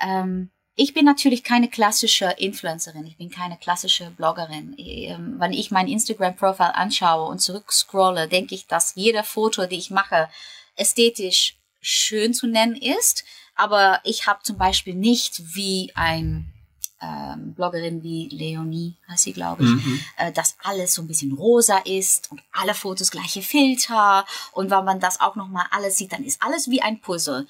[0.00, 4.74] Ähm, ich bin natürlich keine klassische Influencerin, ich bin keine klassische Bloggerin.
[4.76, 9.90] Ähm, wenn ich mein Instagram-Profil anschaue und zurückscrolle, denke ich, dass jeder Foto, die ich
[9.90, 10.28] mache,
[10.76, 13.24] ästhetisch schön zu nennen ist.
[13.54, 16.52] Aber ich habe zum Beispiel nicht wie ein
[17.00, 20.00] ähm, Bloggerin wie Leonie, heißt sie, glaube ich, Mhm.
[20.18, 24.26] äh, dass alles so ein bisschen rosa ist und alle Fotos gleiche Filter.
[24.52, 27.46] Und wenn man das auch nochmal alles sieht, dann ist alles wie ein Puzzle.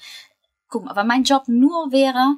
[0.69, 2.37] Guck mal, wenn mein Job nur wäre,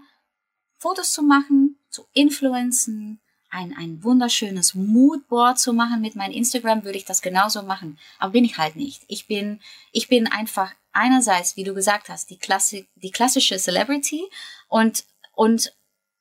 [0.80, 3.20] Fotos zu machen, zu influenzen,
[3.52, 7.98] ein, ein wunderschönes Moodboard zu machen mit meinem Instagram, würde ich das genauso machen.
[8.20, 9.04] Aber bin ich halt nicht.
[9.08, 9.60] Ich bin,
[9.92, 14.24] ich bin einfach einerseits, wie du gesagt hast, die, Klassi die klassische Celebrity
[14.68, 15.74] und, und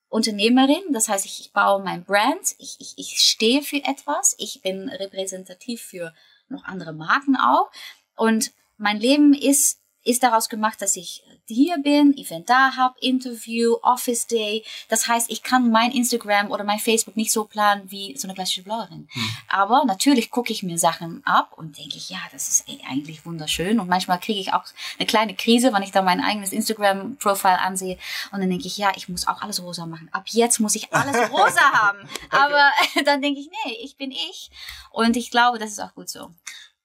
[0.09, 0.93] Unternehmerin.
[0.93, 4.89] Das heißt, ich, ich baue mein Brand, ich, ich, ich stehe für etwas, ich bin
[4.89, 6.15] repräsentativ für
[6.49, 7.71] noch andere Marken auch.
[8.17, 13.77] Und mein Leben ist, ist daraus gemacht, dass ich hier bin, Event da habe, Interview,
[13.83, 14.65] Office Day.
[14.89, 18.35] Das heißt, ich kann mein Instagram oder mein Facebook nicht so planen wie so eine
[18.35, 19.09] klassische Bloggerin.
[19.49, 23.25] Aber natürlich gucke ich mir Sachen ab und denke ich, ja, das ist eh eigentlich
[23.25, 23.81] wunderschön.
[23.81, 24.65] Und manchmal kriege ich auch
[24.99, 27.99] eine kleine Krise, wenn ich da mein eigenes Instagram-Profile ansehe.
[28.33, 30.09] Und dann denke ich, ja, ich muss auch alles rosa machen.
[30.13, 32.01] Ab jetzt muss ich alles rosa haben.
[32.31, 32.71] Aber
[33.05, 34.51] dann denke ich, nee, ich bin ich.
[34.91, 36.31] Und ich glaube, das ist auch gut so.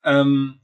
[0.05, 0.59] Ähm,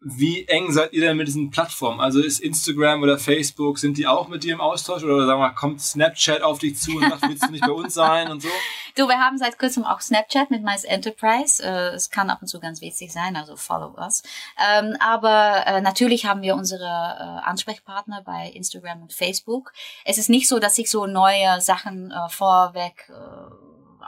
[0.00, 1.98] wie eng seid ihr denn mit diesen Plattformen?
[2.00, 5.02] Also ist Instagram oder Facebook, sind die auch mit dir im Austausch?
[5.02, 7.94] Oder sagen wir, kommt Snapchat auf dich zu und sagt, willst du nicht bei uns
[7.94, 8.48] sein und so?
[8.94, 11.62] Du, wir haben seit kurzem auch Snapchat mit Mice Enterprise.
[11.62, 14.24] Äh, es kann ab und zu ganz witzig sein, also follow us.
[14.58, 19.72] Ähm, aber äh, natürlich haben wir unsere äh, Ansprechpartner bei Instagram und Facebook.
[20.04, 23.08] Es ist nicht so, dass ich so neue Sachen vorweg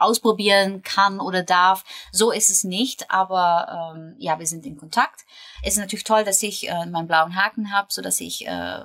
[0.00, 1.84] ausprobieren kann oder darf.
[2.12, 5.24] So ist es nicht, aber ähm, ja, wir sind in Kontakt.
[5.62, 8.80] Es ist natürlich toll, dass ich äh, meinen blauen Haken habe, so dass ich, äh,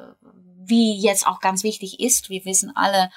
[0.64, 3.10] wie jetzt auch ganz wichtig ist, wir wissen alle,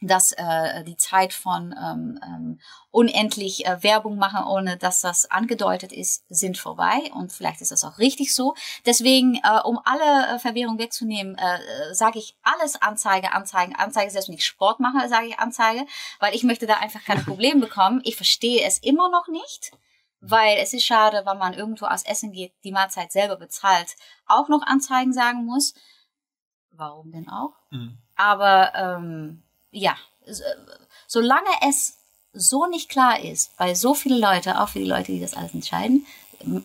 [0.00, 5.92] dass äh, die Zeit von ähm, ähm, unendlich äh, Werbung machen, ohne dass das angedeutet
[5.92, 7.10] ist, sind vorbei.
[7.14, 8.54] Und vielleicht ist das auch richtig so.
[8.86, 14.10] Deswegen, äh, um alle äh, Verwirrung wegzunehmen, äh, äh sage ich alles Anzeige, Anzeigen, Anzeige.
[14.10, 15.86] Selbst wenn ich Sport mache, sage ich Anzeige,
[16.20, 18.00] weil ich möchte da einfach keine Probleme bekommen.
[18.04, 19.72] Ich verstehe es immer noch nicht.
[20.26, 24.48] Weil es ist schade, wenn man irgendwo aus Essen geht, die Mahlzeit selber bezahlt, auch
[24.48, 25.74] noch Anzeigen sagen muss.
[26.70, 27.52] Warum denn auch?
[27.70, 27.98] Mhm.
[28.16, 29.42] Aber ähm,
[29.74, 29.96] ja,
[31.06, 31.98] solange es
[32.32, 35.54] so nicht klar ist, bei so viele Leute, auch für die Leute, die das alles
[35.54, 36.06] entscheiden,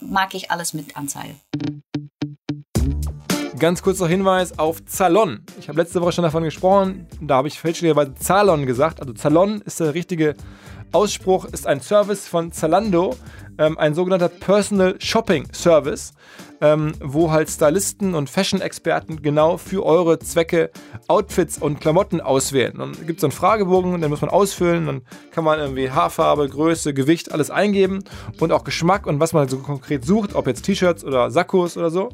[0.02, 1.36] mag ich alles mit Anzeige.
[3.58, 5.46] Ganz kurzer Hinweis auf Zalon.
[5.60, 9.02] Ich habe letzte Woche schon davon gesprochen, da habe ich fälschlicherweise Zalon gesagt.
[9.02, 10.36] Also Zalon ist der richtige
[10.92, 13.16] Ausspruch, ist ein Service von Zalando,
[13.58, 16.14] ähm, ein sogenannter Personal Shopping Service
[16.62, 20.72] ähm, wo halt Stylisten und Fashion-Experten genau für eure Zwecke
[21.08, 22.76] Outfits und Klamotten auswählen.
[22.78, 25.02] Dann gibt es einen Fragebogen, den muss man ausfüllen, dann
[25.32, 28.04] kann man irgendwie Haarfarbe, Größe, Gewicht, alles eingeben
[28.40, 31.90] und auch Geschmack und was man so konkret sucht, ob jetzt T-Shirts oder Sakkos oder
[31.90, 32.10] so.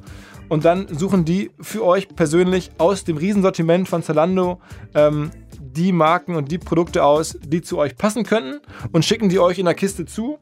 [0.48, 4.62] Und dann suchen die für euch persönlich aus dem Riesensortiment von Zalando
[4.94, 5.32] ähm,
[5.76, 8.62] die Marken und die Produkte aus, die zu euch passen könnten
[8.92, 10.40] und schicken die euch in der Kiste zu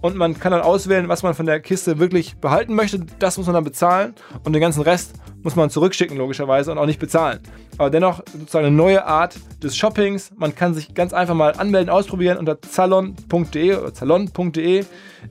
[0.00, 3.00] und man kann dann auswählen, was man von der Kiste wirklich behalten möchte.
[3.18, 4.14] Das muss man dann bezahlen
[4.44, 7.40] und den ganzen Rest muss man zurückschicken, logischerweise, und auch nicht bezahlen.
[7.78, 10.32] Aber dennoch sozusagen eine neue Art des Shoppings.
[10.36, 14.84] Man kann sich ganz einfach mal anmelden, ausprobieren unter zalon.de oder zalon.de,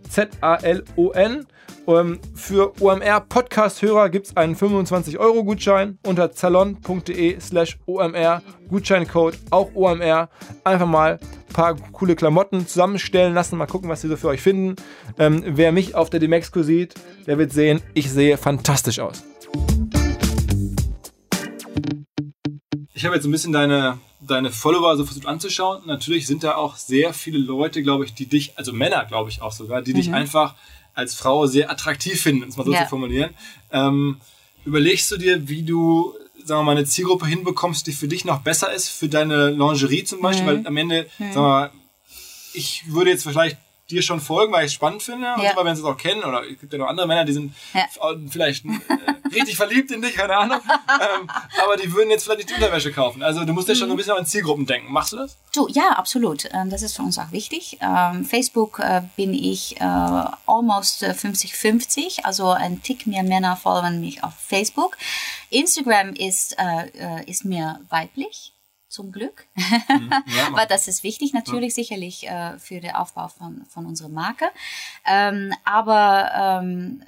[0.10, 1.48] Z-A-L-O-N.
[1.88, 8.42] Ähm, für OMR-Podcast-Hörer gibt es einen 25-Euro-Gutschein unter zalon.de slash OMR.
[8.68, 10.30] Gutscheincode auch OMR.
[10.64, 13.58] Einfach mal ein paar coole Klamotten zusammenstellen lassen.
[13.58, 14.76] Mal gucken, was sie so für euch finden.
[15.20, 16.96] Ähm, wer mich auf der Demexco sieht,
[17.28, 19.24] der wird sehen, ich sehe fantastisch aus.
[22.98, 25.84] Ich habe jetzt ein bisschen deine, deine Follower so versucht anzuschauen.
[25.86, 29.42] Natürlich sind da auch sehr viele Leute, glaube ich, die dich, also Männer, glaube ich
[29.44, 29.98] auch sogar, die mhm.
[29.98, 30.56] dich einfach
[30.96, 32.84] als Frau sehr attraktiv finden, um es mal so ja.
[32.84, 33.32] zu formulieren.
[33.72, 34.18] Ähm,
[34.66, 38.40] überlegst du dir, wie du, sagen wir mal, eine Zielgruppe hinbekommst, die für dich noch
[38.40, 40.46] besser ist, für deine Lingerie zum Beispiel?
[40.46, 40.48] Mhm.
[40.48, 41.24] Weil am Ende, mhm.
[41.24, 41.72] sagen wir mal,
[42.54, 43.58] ich würde jetzt vielleicht
[43.90, 45.28] dir schon folgen, weil ich es spannend finde.
[45.28, 45.36] Ja.
[45.36, 46.24] Und so, wenn sie es auch kennen.
[46.24, 47.86] Oder es gibt ja noch andere Männer, die sind ja.
[48.30, 48.70] vielleicht äh,
[49.34, 50.60] richtig verliebt in dich, keine Ahnung.
[50.90, 51.30] ähm,
[51.64, 53.22] aber die würden jetzt vielleicht nicht die Unterwäsche kaufen.
[53.22, 53.94] Also du musst ja schon mhm.
[53.94, 54.92] ein bisschen an Zielgruppen denken.
[54.92, 55.38] Machst du das?
[55.54, 56.50] Du, ja, absolut.
[56.52, 57.78] Ähm, das ist für uns auch wichtig.
[57.82, 62.20] Ähm, Facebook äh, bin ich äh, almost 50-50.
[62.20, 64.98] Äh, also ein Tick mehr Männer folgen mich auf Facebook.
[65.52, 68.55] Instagram ist, äh, äh ist mehr weiblich
[68.96, 69.46] zum Glück.
[69.56, 70.10] Mhm.
[70.28, 71.84] Ja, Aber das ist wichtig natürlich ja.
[71.84, 74.46] sicherlich äh, für den Aufbau von, von unserer Marke.
[75.06, 77.04] Ähm, aber ähm,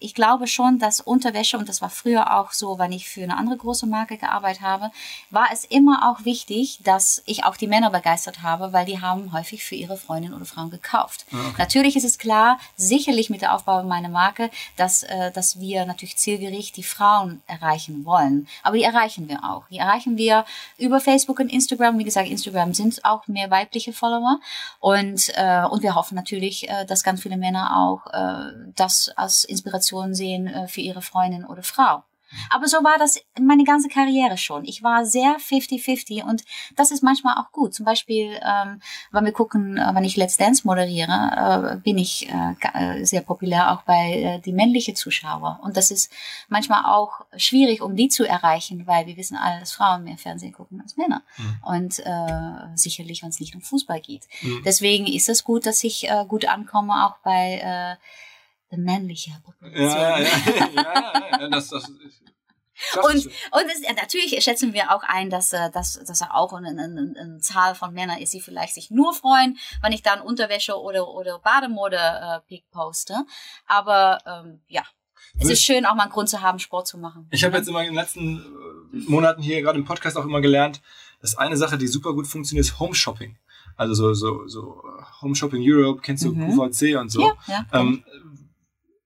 [0.00, 3.36] ich glaube schon, dass Unterwäsche, und das war früher auch so, wenn ich für eine
[3.36, 4.90] andere große Marke gearbeitet habe,
[5.30, 9.32] war es immer auch wichtig, dass ich auch die Männer begeistert habe, weil die haben
[9.32, 11.26] häufig für ihre Freundin oder Frauen gekauft.
[11.32, 11.54] Ah, okay.
[11.58, 16.16] Natürlich ist es klar, sicherlich mit der Aufbau meiner Marke, dass, äh, dass wir natürlich
[16.16, 18.46] zielgerichtet die Frauen erreichen wollen.
[18.62, 19.68] Aber die erreichen wir auch.
[19.68, 20.44] Die erreichen wir
[20.76, 21.98] über Facebook und Instagram.
[21.98, 24.40] Wie gesagt, Instagram sind auch mehr weibliche Follower.
[24.80, 27.98] Und, äh, und wir hoffen natürlich, äh, dass ganz viele Männer auch
[28.74, 32.04] das als Inspiration Inspiration sehen äh, für ihre Freundin oder Frau.
[32.50, 34.66] Aber so war das meine ganze Karriere schon.
[34.66, 36.44] Ich war sehr 50-50 und
[36.76, 37.72] das ist manchmal auch gut.
[37.72, 38.82] Zum Beispiel, ähm,
[39.12, 43.22] wenn wir gucken, äh, wenn ich Let's Dance moderiere, äh, bin ich äh, äh sehr
[43.22, 45.60] populär auch bei äh, die männliche Zuschauer.
[45.62, 46.12] Und das ist
[46.48, 50.52] manchmal auch schwierig, um die zu erreichen, weil wir wissen alle, dass Frauen mehr Fernsehen
[50.52, 51.22] gucken als Männer.
[51.38, 51.56] Mhm.
[51.62, 54.28] Und äh, sicherlich, wenn es nicht um Fußball geht.
[54.42, 54.60] Mhm.
[54.66, 57.96] Deswegen ist es gut, dass ich äh, gut ankomme, auch bei äh,
[58.76, 59.88] männliche Population.
[59.88, 61.90] Ja, ja, ja, ja, ja, das, das
[62.96, 66.68] und, und es, natürlich schätzen wir auch ein, dass, äh, dass, dass er auch eine,
[66.68, 70.80] eine, eine Zahl von Männern ist, die vielleicht sich nur freuen, wenn ich dann Unterwäsche
[70.80, 73.16] oder, oder Bademode äh, poste.
[73.66, 74.82] Aber ähm, ja,
[75.40, 77.26] es ist schön, auch mal einen Grund zu haben, Sport zu machen.
[77.30, 80.40] Ich habe jetzt immer in den letzten äh, Monaten hier gerade im Podcast auch immer
[80.40, 80.80] gelernt,
[81.20, 83.36] dass eine Sache, die super gut funktioniert, ist Home Shopping.
[83.76, 84.82] Also so, so, so
[85.20, 86.56] Home Shopping Europe, kennst du mhm.
[86.56, 87.22] QVC und so.
[87.22, 88.04] Ja, ja, ähm,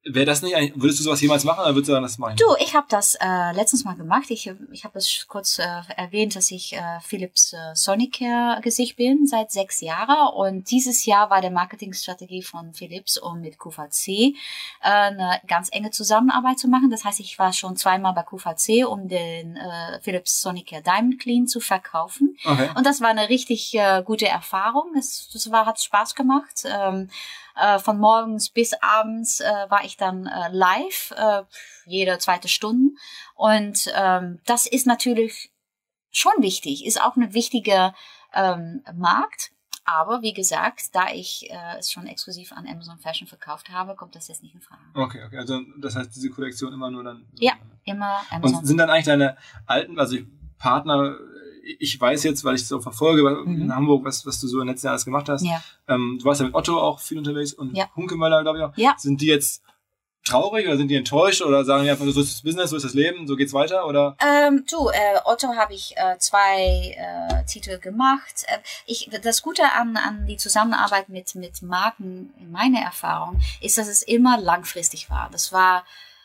[0.04, 2.34] Wäre das nicht eigentlich, würdest du sowas jemals machen oder würdest du das machen?
[2.36, 4.24] Du, ich habe das äh, letztens mal gemacht.
[4.30, 5.62] Ich, ich habe es kurz äh,
[5.96, 11.30] erwähnt, dass ich äh, Philips äh, Sonicare Gesicht bin seit sechs Jahren und dieses Jahr
[11.30, 14.32] war der Marketingstrategie von Philips, um mit QVC äh,
[14.80, 16.90] eine ganz enge Zusammenarbeit zu machen.
[16.90, 21.46] Das heißt, ich war schon zweimal bei QVC, um den äh, Philips Sonicare Diamond Clean
[21.46, 22.36] zu verkaufen.
[22.44, 22.70] Okay.
[22.74, 24.90] Und das war eine richtig äh, gute Erfahrung.
[24.96, 26.64] Das, das war, hat Spaß gemacht.
[26.64, 27.08] Ähm,
[27.56, 31.42] äh, von morgens bis abends äh, war ich dann äh, live, äh,
[31.86, 32.94] jede zweite Stunde.
[33.34, 35.52] Und ähm, das ist natürlich
[36.10, 37.94] schon wichtig, ist auch eine wichtige
[38.34, 39.52] ähm, Markt.
[39.84, 44.14] Aber wie gesagt, da ich äh, es schon exklusiv an Amazon Fashion verkauft habe, kommt
[44.14, 44.80] das jetzt nicht in Frage.
[44.94, 45.38] Okay, okay.
[45.38, 47.26] Also das heißt, diese Kollektion immer nur dann.
[47.34, 48.58] Ja, immer Amazon.
[48.58, 49.36] Und sind dann eigentlich deine
[49.66, 50.18] alten, also
[50.58, 51.16] Partner,
[51.78, 53.74] ich weiß jetzt, weil ich so verfolge in Mhm.
[53.74, 55.44] Hamburg, was, was du so in den letzten Jahren alles gemacht hast.
[55.44, 55.62] ja.
[55.88, 57.88] Ähm, du warst ja mit Otto auch viel unterwegs und Ja.
[57.94, 58.72] Hunkemöller, glaube ich auch.
[58.76, 58.94] Ja.
[58.98, 59.62] Sind die jetzt
[60.24, 62.84] traurig oder sind die enttäuscht oder sagen die einfach, so ist das Business, so ist
[62.84, 63.86] das Leben, so geht's weiter?
[63.88, 68.44] Oder Ähm, du, äh, Otto habe ich äh, zwei äh, Titel gemacht.
[68.46, 73.78] Äh, ich, das Gute an, an die Zusammenarbeit mit, mit Marken, in meiner Erfahrung, ist,
[73.78, 75.28] dass es immer langfristig war.
[75.32, 75.84] Das war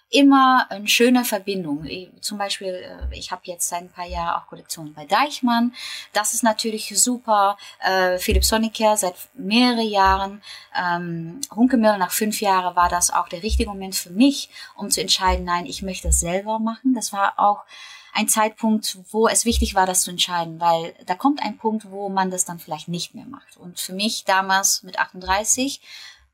[0.10, 1.86] immer eine schöne Verbindung.
[2.22, 5.74] Zum Beispiel, äh, ich habe jetzt seit ein paar Jahren auch Kollektionen bei Deichmann.
[6.14, 7.58] Das ist natürlich super.
[7.80, 10.41] Äh, Philipp Sonicare seit mehreren Jahren.
[10.76, 15.01] Ähm, Hunkemöller nach fünf Jahren war das auch der richtige Moment für mich, um zu
[15.01, 16.93] entscheiden, nein, ich möchte das selber machen.
[16.93, 17.64] Das war auch
[18.14, 22.10] ein Zeitpunkt, wo es wichtig war, das zu entscheiden, weil da kommt ein Punkt, wo
[22.10, 23.58] man das dann vielleicht nicht mehr macht.
[23.58, 25.82] Und für mich damals mit 38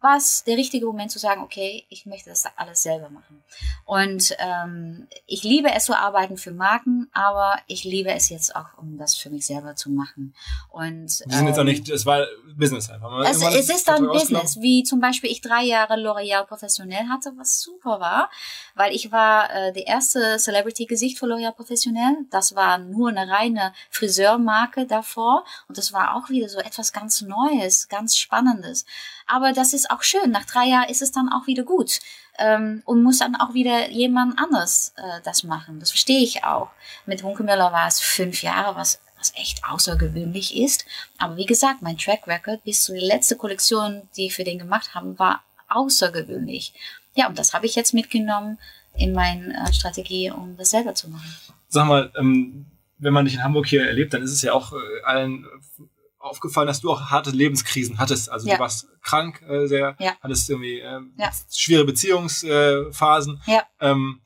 [0.03, 3.41] war es der richtige Moment zu sagen, okay, ich möchte das alles selber machen.
[3.85, 8.77] Und ähm, ich liebe es zu arbeiten für Marken, aber ich liebe es jetzt auch,
[8.77, 10.35] um das für mich selber zu machen.
[10.69, 13.17] Und die sind jetzt auch ähm, nicht, es war Business einfach.
[13.21, 17.61] Es, es ist dann Business, wie zum Beispiel ich drei Jahre L'Oreal professionell hatte, was
[17.61, 18.29] super war,
[18.75, 22.25] weil ich war äh, der erste Celebrity-Gesicht für L'Oreal professionell.
[22.29, 27.21] Das war nur eine reine Friseurmarke davor und das war auch wieder so etwas ganz
[27.21, 28.85] Neues, ganz Spannendes.
[29.27, 30.31] Aber das ist auch schön.
[30.31, 31.99] Nach drei Jahren ist es dann auch wieder gut
[32.37, 35.79] ähm, und muss dann auch wieder jemand anders äh, das machen.
[35.79, 36.69] Das verstehe ich auch.
[37.05, 40.85] Mit Hunkemöller war es fünf Jahre, was was echt außergewöhnlich ist.
[41.17, 44.93] Aber wie gesagt, mein Track Record bis zur letzten Kollektion, die ich für den gemacht
[44.95, 46.73] habe, war außergewöhnlich.
[47.15, 48.57] Ja, und das habe ich jetzt mitgenommen
[48.95, 51.33] in meine äh, Strategie, um das selber zu machen.
[51.69, 52.65] Sag mal, ähm,
[52.97, 55.83] wenn man dich in Hamburg hier erlebt, dann ist es ja auch äh, allen äh,
[56.23, 58.29] aufgefallen, dass du auch harte Lebenskrisen hattest.
[58.29, 58.55] Also Ja.
[58.55, 60.15] du warst krank äh, sehr, Ja.
[60.21, 61.31] hattest irgendwie ähm, Ja.
[61.51, 63.41] schwere Beziehungsphasen.
[63.45, 63.51] Äh.
[63.53, 63.63] Ja.
[63.79, 64.21] Ähm,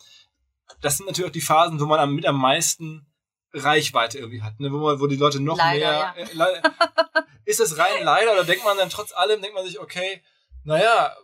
[0.81, 3.07] das sind natürlich auch die Phasen, wo man am, mit am meisten
[3.53, 4.71] Reichweite irgendwie hat, ne?
[4.71, 6.15] wo, man, wo die Leute noch Leider, mehr.
[6.17, 6.61] Äh,
[7.45, 10.21] ist das rein leider oder denkt man dann trotz allem, denkt man sich, okay,
[10.63, 11.15] naja,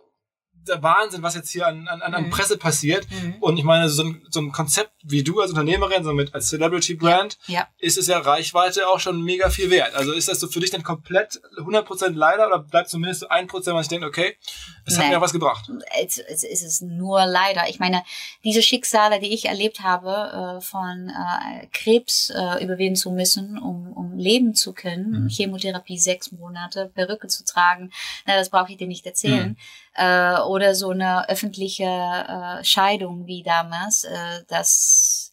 [0.68, 2.30] der Wahnsinn, was jetzt hier an, an, an Mhm.
[2.30, 3.06] Presse passiert.
[3.10, 3.34] Mhm.
[3.40, 6.48] Und ich meine, so ein, so ein Konzept wie du als Unternehmerin, so mit als
[6.48, 7.68] Celebrity Brand, Ja.
[7.78, 9.94] ist es ja Reichweite auch schon mega viel wert.
[9.94, 13.74] Also ist das so für dich dann komplett 100% leider oder bleibt zumindest so 1%,
[13.74, 14.36] was ich denke, okay,
[14.86, 15.70] es hat mir was gebracht.
[16.04, 17.68] es, es ist es nur leider.
[17.68, 18.02] Ich meine,
[18.44, 23.92] diese Schicksale, die ich erlebt habe, äh, von äh, Krebs äh, überwinden zu müssen, um,
[23.92, 25.28] um leben zu können, Mhm.
[25.28, 27.92] Chemotherapie sechs Monate, Perücke zu tragen,
[28.26, 29.56] na, das brauche ich dir nicht erzählen.
[29.94, 35.30] Äh, oder so eine öffentliche äh, Scheidung wie damals, äh, das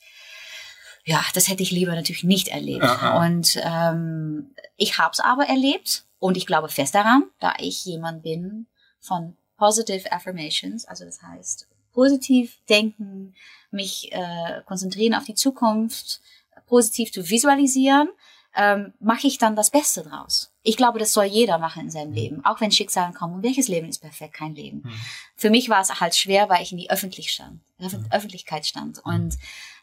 [1.03, 2.83] ja, das hätte ich lieber natürlich nicht erlebt.
[2.83, 3.23] Ja.
[3.23, 8.21] Und ähm, ich habe es aber erlebt und ich glaube fest daran, da ich jemand
[8.21, 8.67] bin
[8.99, 13.35] von Positive Affirmations, also das heißt positiv denken,
[13.69, 16.21] mich äh, konzentrieren auf die Zukunft,
[16.67, 18.09] positiv zu visualisieren,
[18.55, 20.51] ähm, mache ich dann das Beste draus.
[20.61, 23.35] Ich glaube, das soll jeder machen in seinem Leben, auch wenn Schicksale kommen.
[23.35, 24.33] Und welches Leben ist perfekt?
[24.33, 24.81] Kein Leben.
[24.83, 24.91] Mhm.
[25.35, 28.99] Für mich war es halt schwer, weil ich in die Öffentlich stand, Öff Öffentlichkeit stand.
[29.05, 29.37] Und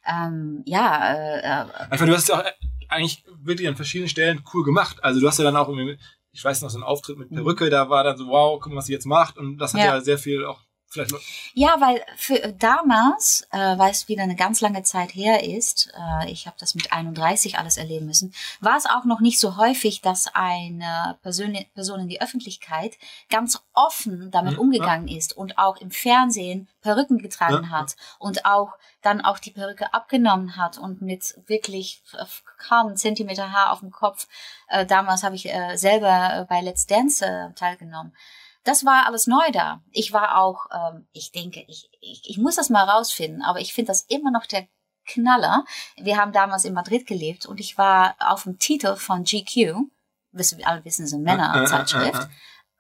[0.07, 2.53] ähm, ja, äh, äh, meine, du hast ja auch äh,
[2.89, 5.03] eigentlich wirklich an verschiedenen Stellen cool gemacht.
[5.03, 5.99] Also du hast ja dann auch irgendwie,
[6.33, 8.79] ich weiß noch, so einen Auftritt mit Perücke, da war dann so, wow, guck mal,
[8.79, 9.39] was sie jetzt macht.
[9.39, 10.01] Und das hat ja, Ja.
[10.01, 11.13] sehr viel auch vielleicht
[11.55, 16.31] Ja, weil für damals, äh, weil es wieder eine ganz lange Zeit her ist, äh,
[16.31, 20.01] ich habe das mit 31 alles erleben müssen, war es auch noch nicht so häufig,
[20.01, 22.97] dass eine Person, Person in die Öffentlichkeit
[23.29, 28.45] ganz offen damit Mhm, umgegangen ist und auch im Fernsehen Perücken getragen Ja, hat und
[28.45, 28.73] auch
[29.03, 32.03] dann auch die Perücke abgenommen hat und mit wirklich
[32.59, 34.27] kaum einen Zentimeter Haar auf dem Kopf.
[34.69, 38.13] Äh, damals habe ich äh, selber äh, bei Let's Dance äh, teilgenommen.
[38.69, 39.81] Das war alles neu da.
[39.93, 43.73] Ich war auch, ähm, ich denke, ich, ich, ich muss das mal rausfinden, aber ich
[43.73, 44.69] finde das immer noch der
[45.07, 45.65] Knaller.
[45.97, 49.75] Wir haben damals in Madrid gelebt und ich war auf dem Titel von GQ,
[50.33, 52.29] wissen wir alle wissen, so eine Männerzeitschrift,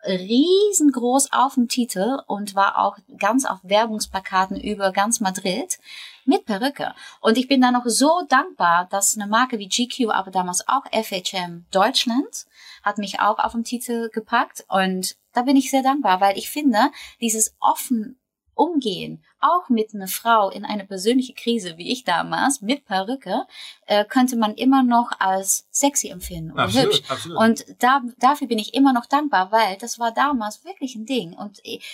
[0.05, 5.78] riesengroß auf dem Titel und war auch ganz auf Werbungsplakaten über ganz Madrid
[6.26, 6.95] mit Perücke.
[7.22, 10.84] Und ich bin da noch so dankbar, dass eine Marke wie GQ, aber damals auch
[10.93, 12.47] FHM Deutschland,
[12.82, 14.64] hat mich auch auf dem Titel gepackt.
[14.68, 18.18] Und da bin ich sehr dankbar, weil ich finde, dieses offen
[18.55, 23.47] Umgehen, auch mit einer Frau in eine persönliche Krise, wie ich damals, mit Perücke,
[23.86, 27.03] äh, könnte man immer noch als sexy empfinden oder hübsch.
[27.09, 27.39] absolut, absolut.
[27.39, 31.34] Und da, dafür bin ich immer noch dankbar, weil das war damals wirklich ein Ding.
[31.34, 31.84] Und ich,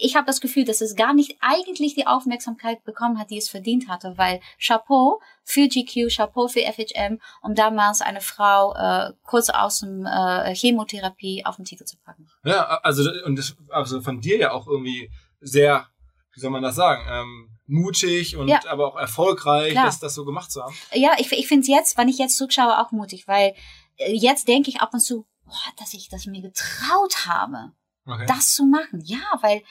[0.00, 3.48] ich habe das Gefühl, dass es gar nicht eigentlich die Aufmerksamkeit bekommen hat, die es
[3.48, 9.50] verdient hatte, weil Chapeau für GQ, Chapeau für FHM, um damals eine Frau äh, kurz
[9.50, 12.28] aus dem äh, Chemotherapie auf den Titel zu packen.
[12.44, 15.86] Ja, also, und das, also von dir ja auch irgendwie sehr,
[16.34, 18.60] wie soll man das sagen, ähm, mutig und Ja.
[18.68, 19.86] aber auch erfolgreich, Klar.
[19.86, 20.74] das, das so gemacht zu haben.
[20.92, 23.54] Ja, ich, ich finde es jetzt, wenn ich jetzt zurückschaue, auch mutig, weil
[23.96, 27.72] äh, jetzt denke ich ab und zu, boah, dass ich das mir getraut habe,
[28.06, 28.24] Okay.
[28.26, 29.02] das zu machen.
[29.04, 29.62] Ja, weil,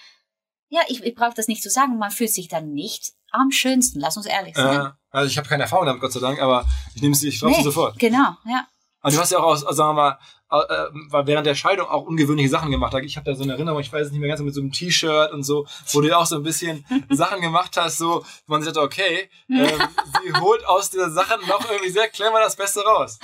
[0.70, 4.00] ja, ich, ich brauche das nicht zu sagen, man fühlt sich dann nicht am schönsten,
[4.00, 4.88] lass uns ehrlich sein.
[4.88, 6.66] äh, also ich habe keine Erfahrung damit, Gott sei Dank, aber
[6.96, 7.98] ich nehme dir, ich glaube Nee, sofort.
[8.00, 8.68] Genau, ja.
[9.02, 10.20] Aber du hast ja auch, aus, sagen wir mal,
[10.52, 12.94] äh, war während der Scheidung auch ungewöhnliche Sachen gemacht.
[13.04, 14.72] Ich habe da so eine Erinnerung, ich weiß es nicht mehr ganz, mit so einem
[14.72, 18.54] T-Shirt und so, wo du ja auch so ein bisschen Sachen gemacht hast, so, wo
[18.54, 19.80] man sich dachte, okay, ähm,
[20.22, 23.20] sie holt aus dieser Sache noch irgendwie sehr clever das Beste raus.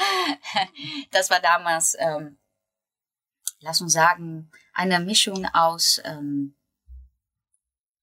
[1.12, 2.38] Das war damals, ähm,
[3.60, 6.56] lass uns sagen, eine Mischung aus ähm,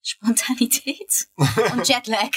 [0.02, 2.30] Spontanität und Jetlag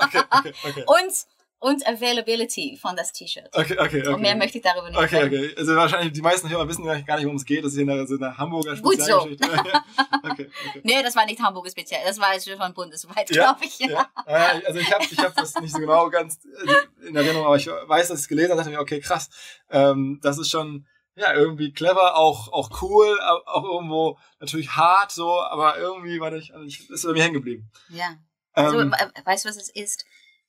[0.00, 0.84] Okay, okay, okay.
[0.86, 1.12] und,
[1.58, 3.48] und Availability von das T-Shirt.
[3.52, 4.08] Okay, okay, okay.
[4.08, 5.26] Und mehr möchte ich darüber nicht Okay, sagen.
[5.26, 5.54] okay.
[5.56, 7.64] Also wahrscheinlich die meisten Hörer wissen gar nicht, worum es geht.
[7.64, 9.20] Das ist hier eine, so eine Hamburger Gut so.
[9.20, 9.46] Spezialgeschichte.
[10.24, 10.80] okay, okay.
[10.82, 13.78] Nee, das war nicht Hamburg speziell, das war jetzt schon bundesweit, Ja, glaube ich.
[13.78, 14.08] Ja.
[14.26, 17.56] Äh, Also ich habe ich hab das nicht so genau ganz äh, in Erinnerung, aber
[17.56, 19.28] ich weiß, dass ich es gelesen habe, dachte mir, okay, krass.
[19.70, 25.12] Ähm, das ist schon ja irgendwie clever, auch auch cool, au- auch irgendwo natürlich hart
[25.12, 27.70] so, aber irgendwie war ich, also ich ist bei mir hängen geblieben.
[27.90, 28.16] Ja.
[28.54, 30.04] Also, Ähm, we- weißt du, was es ist?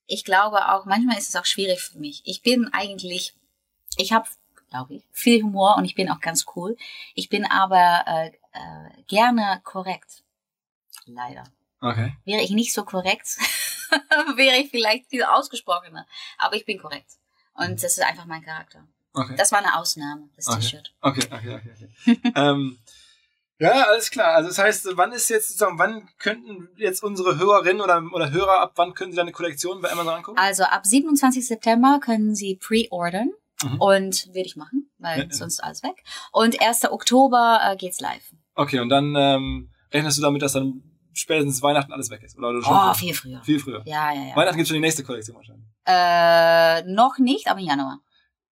[0.05, 2.21] Ich glaube auch, manchmal ist es auch schwierig für mich.
[2.25, 3.33] Ich bin eigentlich,
[3.97, 4.27] ich habe,
[4.69, 6.75] glaube ich, viel Humor und ich bin auch ganz cool.
[7.15, 10.23] Ich bin aber äh, äh, gerne korrekt.
[11.05, 11.43] Leider.
[11.81, 12.15] okay.
[12.25, 13.37] Wäre ich nicht so korrekt,
[14.35, 16.05] wäre ich vielleicht viel ausgesprochener.
[16.37, 17.11] Aber ich bin korrekt.
[17.53, 18.87] Und das ist einfach mein Charakter.
[19.13, 19.35] Okay.
[19.37, 20.59] Das war eine Ausnahme, das Okay.
[20.61, 20.93] T-Shirt.
[21.01, 21.71] Okay, okay, okay.
[22.05, 22.31] okay.
[22.35, 22.79] ähm,
[23.59, 24.33] ja, alles klar.
[24.35, 28.59] Also das heißt, wann ist jetzt sozusagen, wann könnten jetzt unsere Hörerinnen oder, oder Hörer
[28.59, 30.37] ab, wann können sie deine Kollektion bei Amazon angucken?
[30.39, 31.45] Also ab 27.
[31.47, 33.29] September können Sie pre-ordern.
[33.63, 33.79] Mhm.
[33.79, 35.31] Und würde ich machen, weil Ja, ja.
[35.33, 36.03] sonst alles weg.
[36.33, 36.85] Und 1.
[36.91, 38.33] Oktober äh, geht's live.
[38.55, 40.83] Okay, und dann ähm, rechnest du damit, dass dann
[41.13, 42.37] spätestens Weihnachten alles weg ist?
[42.37, 43.41] Oder schon Oh, viel früher.
[43.43, 43.81] viel früher?
[43.85, 44.35] Ja, ja, ja.
[44.35, 45.65] Weihnachten gibt schon die nächste Kollektion wahrscheinlich.
[45.85, 47.99] Äh, noch nicht, aber im Januar.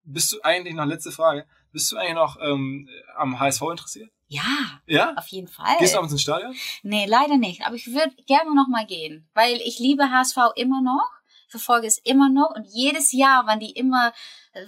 [0.04, 4.10] Bist du eigentlich noch, letzte Frage, bist du eigentlich noch ähm, am HSV interessiert?
[4.28, 4.41] Ja,
[4.86, 5.14] Ja?
[5.16, 5.76] auf jeden Fall.
[5.80, 6.56] Gehst du abends ins Stadion?
[6.84, 7.66] Nee, leider nicht.
[7.66, 11.10] Aber ich würde gerne noch mal gehen, weil ich liebe HSV immer noch,
[11.49, 14.14] verfolge es immer noch und jedes Jahr, wenn die immer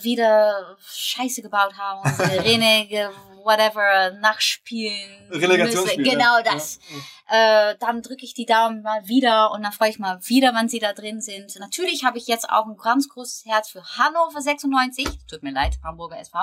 [0.01, 3.09] wieder Scheiße gebaut haben und Renege,
[3.43, 5.29] whatever, nachspielen.
[5.29, 6.03] Müssen.
[6.03, 6.79] Genau das.
[7.29, 7.71] Ja.
[7.71, 10.69] Äh, dann drücke ich die Daumen mal wieder und dann freue ich mal wieder, wenn
[10.69, 11.55] sie da drin sind.
[11.59, 15.07] Natürlich habe ich jetzt auch ein ganz großes Herz für Hannover 96.
[15.27, 16.37] Tut mir leid, Hamburger SV.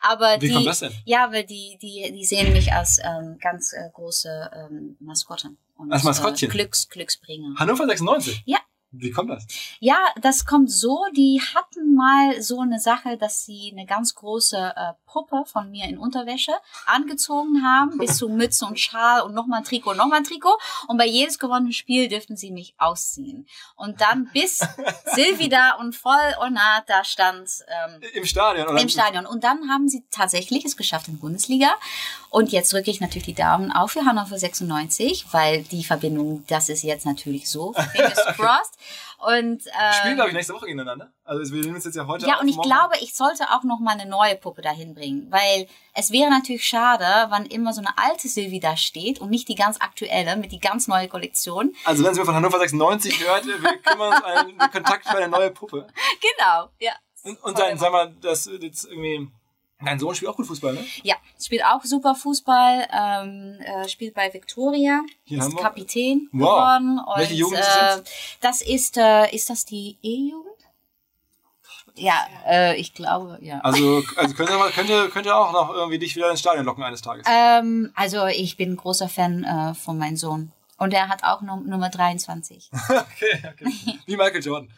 [0.00, 0.92] Aber Wie die, kommt das denn?
[1.04, 5.50] ja, weil die, die, die sehen mich als ähm, ganz äh, große ähm, Maskotte.
[5.76, 6.48] Und, Als Maskottchen?
[6.48, 7.54] Äh, Glücks, Glücksbringer.
[7.58, 8.42] Hannover 96?
[8.46, 8.58] Ja.
[8.92, 9.46] Wie kommt das?
[9.80, 14.74] Ja, das kommt so, die hatten mal so eine Sache, dass sie eine ganz große
[14.76, 16.52] äh, Puppe von mir in Unterwäsche
[16.84, 20.58] angezogen haben, bis zu Mütze und Schal und nochmal ein Trikot, nochmal ein Trikot.
[20.88, 23.46] Und bei jedes gewonnenen Spiel dürften sie mich ausziehen.
[23.76, 24.58] Und dann bis
[25.14, 28.68] Silvi da und voll Ornat da stand, ähm, Im Stadion?
[28.68, 28.80] Oder?
[28.80, 29.24] im Stadion.
[29.24, 31.70] Und dann haben sie tatsächlich es geschafft in Bundesliga.
[32.28, 36.68] Und jetzt drücke ich natürlich die Daumen auch für Hannover 96, weil die Verbindung, das
[36.68, 37.72] ist jetzt natürlich so.
[37.92, 38.81] Fingers crossed.
[39.18, 39.74] Und, Spielen,
[40.10, 41.12] ähm, glaube ich, nächste Woche gegeneinander.
[41.24, 43.62] Also wir nehmen uns jetzt ja heute ja, und ich morgen- glaube, ich sollte auch
[43.62, 47.80] noch mal eine neue Puppe dahin bringen, weil es wäre natürlich schade, wenn immer so
[47.80, 51.74] eine alte Silvi da steht und nicht die ganz aktuelle mit die ganz neue Kollektion.
[51.84, 55.50] Also wenn Sie von Hannover 96 hört, wir kümmern uns einen Kontakt für eine neue
[55.50, 55.86] Puppe.
[56.36, 56.92] Genau, ja.
[57.24, 59.30] Und, und dein, sag mal, das jetzt irgendwie,
[59.84, 60.84] dein Sohn spielt auch gut Fußball, ne?
[61.02, 65.56] Ja, spielt auch super Fußball, ähm, äh, spielt bei Victoria, Hier ist?
[65.56, 66.40] Kapitän Wow.
[66.40, 67.00] geworden.
[67.06, 68.02] Und, Welche Jugend ist das äh,
[68.40, 70.48] das ist, äh, ist das die E-Jugend?
[71.94, 73.60] Ja, äh, ich glaube, ja.
[73.60, 77.02] Also, also könnte, mal- könnte, könnte auch noch irgendwie dich wieder ins Stadion locken eines
[77.02, 77.26] Tages.
[77.30, 80.52] Ähm, also ich bin großer Fan äh, von meinem Sohn.
[80.82, 82.70] Und er hat auch Num Nummer 23.
[82.88, 83.98] Okay, okay.
[84.04, 84.68] Wie Michael Jordan.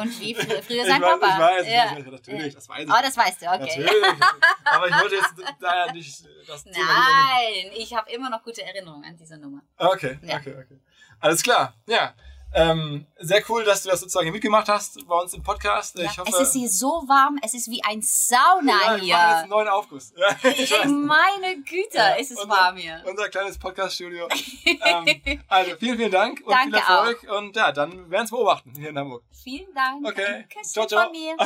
[0.00, 1.34] Und wie fr früher sein ich weiß, Papa.
[1.34, 1.96] Ich weiß, ich ja.
[1.96, 2.90] weiß, natürlich, das weiß ich.
[2.90, 3.58] Oh, das weißt du, okay.
[3.60, 4.24] Natürlich.
[4.64, 8.42] Aber ich wollte jetzt da ja nicht das Thema lieber Nein, ich habe immer noch
[8.42, 9.62] gute Erinnerungen an diese Nummer.
[9.76, 10.38] Okay, Ja.
[10.38, 10.80] okay, okay.
[11.20, 12.12] Alles klar, ja.
[12.52, 15.96] Ähm, sehr cool, dass du das sozusagen hier mitgemacht hast bei uns im Podcast.
[15.96, 18.74] Ja, Ich hoffe, es ist hier so warm, es ist wie ein Sauna ja, wir
[18.76, 19.36] machen jetzt hier.
[19.38, 20.12] einen neuen Aufguss.
[20.42, 20.70] Ich.
[20.84, 23.02] Meine Güte, Ja, es ist unser- warm hier.
[23.06, 24.26] Unser kleines Podcast-Studio.
[24.64, 27.26] ähm, also vielen, vielen Dank und viel Danke Erfolg.
[27.38, 29.22] Und ja, dann werden wir es beobachten hier in Hamburg.
[29.44, 30.06] Vielen Dank.
[30.06, 30.44] Okay.
[30.48, 31.04] Küsschen Ciao, ciao.
[31.04, 31.36] von mir.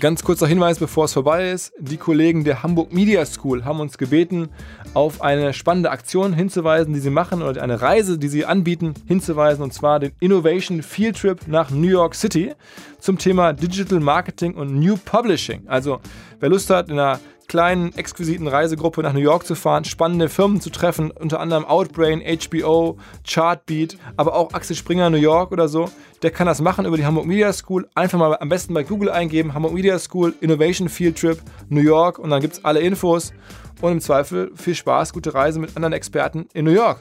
[0.00, 1.72] Ganz kurzer Hinweis, bevor es vorbei ist.
[1.80, 4.48] Die Kollegen der Hamburg Media School haben uns gebeten,
[4.94, 9.64] auf eine spannende Aktion hinzuweisen, die sie machen oder eine Reise, die sie anbieten, hinzuweisen
[9.64, 12.52] und zwar den Innovation Field Trip nach New York City
[13.00, 15.62] zum Thema Digital Marketing und New Publishing.
[15.66, 15.98] Also
[16.38, 17.18] wer Lust hat, in einer
[17.48, 22.22] kleinen, exquisiten Reisegruppe nach New York zu fahren, spannende Firmen zu treffen, unter anderem Outbrain,
[22.22, 25.90] HBO, Chartbeat, aber auch Axel Springer New York oder so.
[26.22, 27.88] Der kann das machen über die Hamburg Media School.
[27.94, 31.40] Einfach mal am besten bei Google eingeben, Hamburg Media School, Innovation Field Trip,
[31.70, 33.32] New York und dann gibt es alle Infos.
[33.80, 37.00] Und im Zweifel viel Spaß, gute Reise mit anderen Experten in New York.